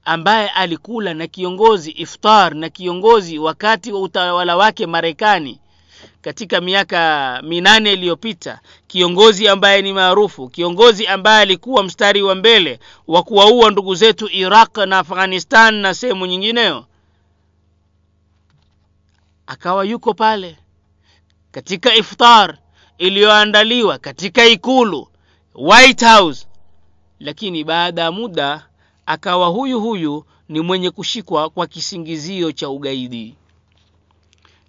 [0.05, 5.59] ambaye alikula na kiongozi iftar na kiongozi wakati wa utawala wake Marekani
[6.21, 13.23] katika miaka minane iliyopita, kiongozi ambaye ni maarufu, kiongozi ambaye alikuwa mstari wa mbele wa
[13.23, 16.85] kuwaua ndugu zetu Iraq na Afghanistan na sehemu nyingineyo,
[19.47, 20.57] akawa yuko pale
[21.51, 22.57] katika iftar
[22.97, 25.07] iliyoandaliwa katika ikulu
[25.55, 26.47] White House,
[27.19, 28.65] lakini baada ya muda
[29.05, 33.35] akawa huyu huyu ni mwenye kushikwa kwa kisingizio cha ugaidi.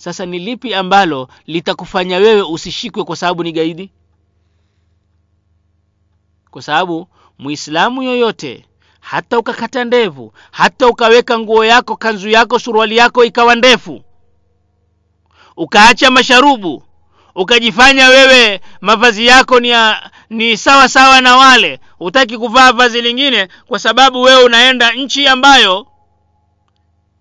[0.01, 3.91] Sasa ni lipi ambalo litakufanya wewe usishikwe kwa sababu ni gaidi?
[6.51, 8.65] Kwa sababu Muislamu yoyote
[9.01, 14.03] hata ukakata ndevu, hata ukaweka nguo yako, kanzu yako, suruali yako ikawa ndefu,
[15.57, 16.83] ukaacha masharubu,
[17.35, 23.49] ukajifanya wewe mavazi yako ni, ya, ni sawa sawa na wale, hutaki kuvaa vazi lingine
[23.67, 25.87] kwa sababu wewe unaenda nchi ambayo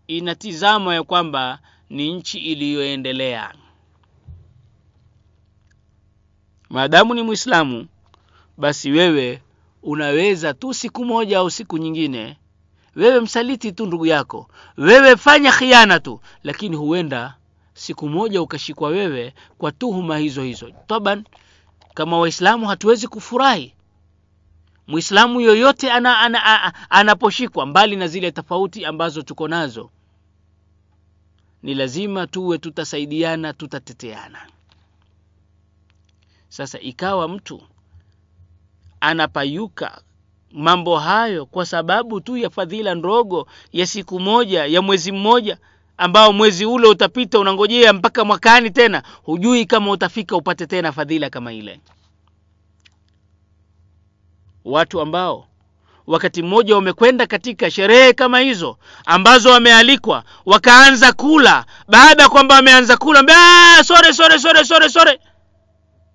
[0.08, 1.60] inatizama ya kwamba
[1.90, 3.54] ni nchi iliyoendelea.
[6.70, 7.88] Maadamu ni mwislamu
[8.58, 9.42] basi wewe
[9.84, 12.38] unaweza tu siku moja au siku nyingine,
[12.96, 17.36] wewe msaliti tu ndugu yako, wewe fanya khiana tu, lakini huenda
[17.74, 20.72] siku moja ukashikwa wewe kwa tuhuma hizo hizo.
[20.88, 21.24] Taban,
[21.94, 23.74] kama Waislamu hatuwezi kufurahi
[24.88, 29.90] mwislamu yoyote ana, ana, ana, anaposhikwa, mbali na zile tofauti ambazo tuko nazo
[31.64, 34.47] ni lazima tuwe tutasaidiana, tutateteana.
[36.49, 37.62] Sasa ikawa mtu
[38.99, 40.01] anapayuka
[40.51, 45.57] mambo hayo kwa sababu tu ya fadhila ndogo ya siku moja ya mwezi mmoja,
[45.97, 51.53] ambao mwezi ule utapita, unangojea mpaka mwakani tena, hujui kama utafika upate tena fadhila kama
[51.53, 51.80] ile.
[54.66, 55.47] Watu ambao
[56.10, 61.66] wakati mmoja wamekwenda katika sherehe kama hizo ambazo wamealikwa, wakaanza kula.
[61.88, 63.24] Baada ya kwamba wameanza kula,
[63.84, 65.20] sore sore sore sore sore,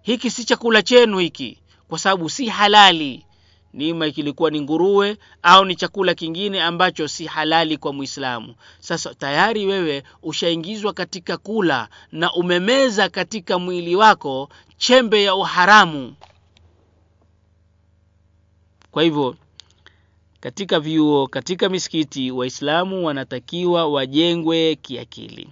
[0.03, 3.27] hiki si chakula chenu hiki, kwa sababu si halali.
[3.73, 8.55] Nima kilikuwa ni nguruwe au ni chakula kingine ambacho si halali kwa Muislamu.
[8.81, 16.15] Sasa tayari wewe ushaingizwa katika kula na umemeza katika mwili wako chembe ya uharamu.
[18.91, 19.37] Kwa hivyo
[20.45, 25.49] katika vyuo, katika misikiti, Waislamu wanatakiwa wajengwe kiakili.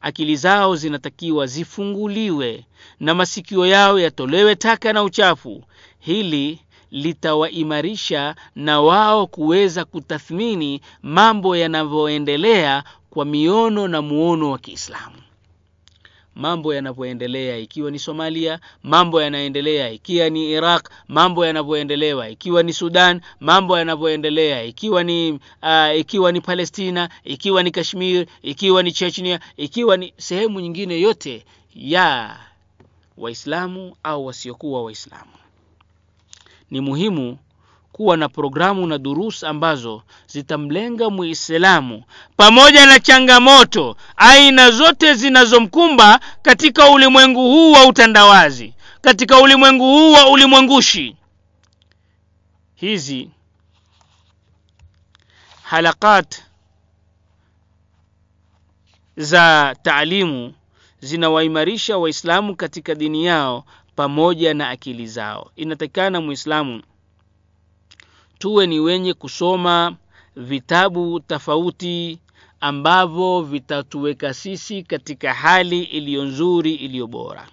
[0.00, 2.64] Akili zao zinatakiwa zifunguliwe
[3.00, 5.64] na masikio yao yatolewe taka na uchafu.
[5.98, 6.60] Hili
[6.90, 15.16] litawaimarisha na wao kuweza kutathmini mambo yanavyoendelea kwa miono na muono wa Kiislamu.
[16.40, 23.20] Mambo yanavyoendelea ikiwa ni Somalia, mambo yanaendelea ikiwa ni Iraq, mambo yanavyoendelewa ikiwa ni Sudan,
[23.40, 29.96] mambo yanavyoendelea ikiwa ni uh, ikiwa ni Palestina, ikiwa ni Kashmir, ikiwa ni chechnia ikiwa
[29.96, 32.36] ni sehemu nyingine yote ya
[33.16, 35.30] Waislamu au wasiokuwa Waislamu.
[36.70, 37.38] Ni muhimu
[37.92, 42.02] kuwa na programu na durus ambazo zitamlenga Muislamu
[42.36, 50.30] pamoja na changamoto aina zote zinazomkumba katika ulimwengu huu wa utandawazi, katika ulimwengu huu wa
[50.30, 51.16] ulimwengushi.
[52.74, 53.30] Hizi
[55.62, 56.42] halakat
[59.16, 60.54] za taalimu
[61.00, 63.64] zinawaimarisha Waislamu katika dini yao
[63.96, 65.50] pamoja na akili zao.
[65.56, 66.82] Inatakikana Muislamu
[68.40, 69.96] tuwe ni wenye kusoma
[70.36, 72.18] vitabu tofauti
[72.60, 77.48] ambavyo vitatuweka sisi katika hali iliyo nzuri iliyo bora.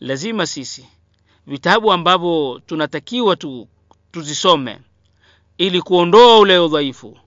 [0.00, 0.86] Lazima sisi
[1.46, 3.68] vitabu ambavyo tunatakiwa tu,
[4.12, 4.78] tuzisome
[5.58, 7.18] ili kuondoa ule udhaifu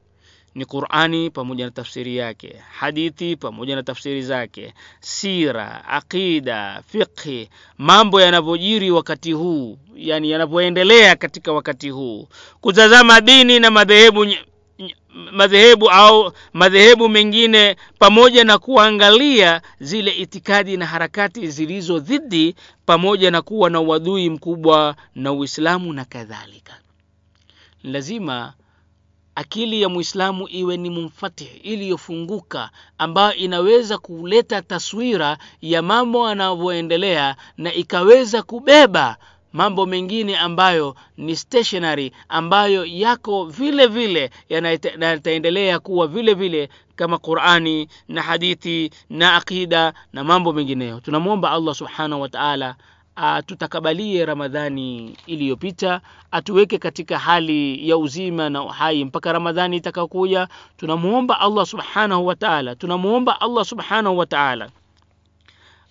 [0.58, 8.22] ni Qur'ani pamoja na tafsiri yake, hadithi pamoja na tafsiri zake, sira, aqida, fiqhi, mambo
[8.22, 12.28] yanavyojiri wakati huu, yani yanavyoendelea katika wakati huu,
[12.62, 14.26] kutazama dini na madhehebu
[15.32, 22.56] madhehebu au madhehebu mengine pamoja na kuangalia zile itikadi na harakati zilizo dhidi
[22.86, 26.74] pamoja na kuwa na uadui mkubwa na Uislamu na kadhalika.
[27.84, 28.54] Lazima
[29.38, 37.74] akili ya Muislamu iwe ni mumfatih, iliyofunguka, ambayo inaweza kuleta taswira ya mambo yanavyoendelea na
[37.74, 39.18] ikaweza kubeba
[39.54, 44.32] mambo mengine ambayo ni stationary, ambayo yako vile vile
[45.00, 51.00] yataendelea kuwa vile vile kama Qur'ani na hadithi na aqida na mambo mengineyo.
[51.00, 52.76] Tunamwomba Allah subhanahu wa ta'ala
[53.18, 56.02] atutakabalie ramadhani iliyopita
[56.32, 59.06] atuweke katika hali ya uzima na uhai.
[59.06, 60.48] Mpaka ramadhani itakakuya
[60.78, 64.70] tunamuomba allah subhanahu wa taala tunamuomba allah subhanahu wa taala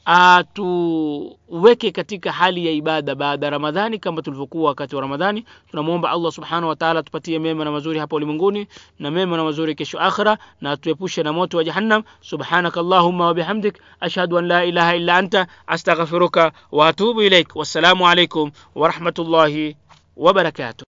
[0.07, 5.45] atuweke katika hali ya ibada baada ya ramadhani kama tulivyokuwa wakati wa ramadhani.
[5.71, 8.67] Tunamwomba allah subhanahu wa taala atupatie mema na mazuri hapa ulimwenguni
[8.99, 12.03] na mema na mazuri kesho akhira na atuepushe na moto wa jahannam.
[12.21, 18.51] Subhanaka allahumma wabihamdik ashhadu an la ilaha illa anta astaghfiruka wa atubu ilaik wassalamu alaikum
[18.75, 19.77] warahmatullahi
[20.17, 20.85] wabarakatuh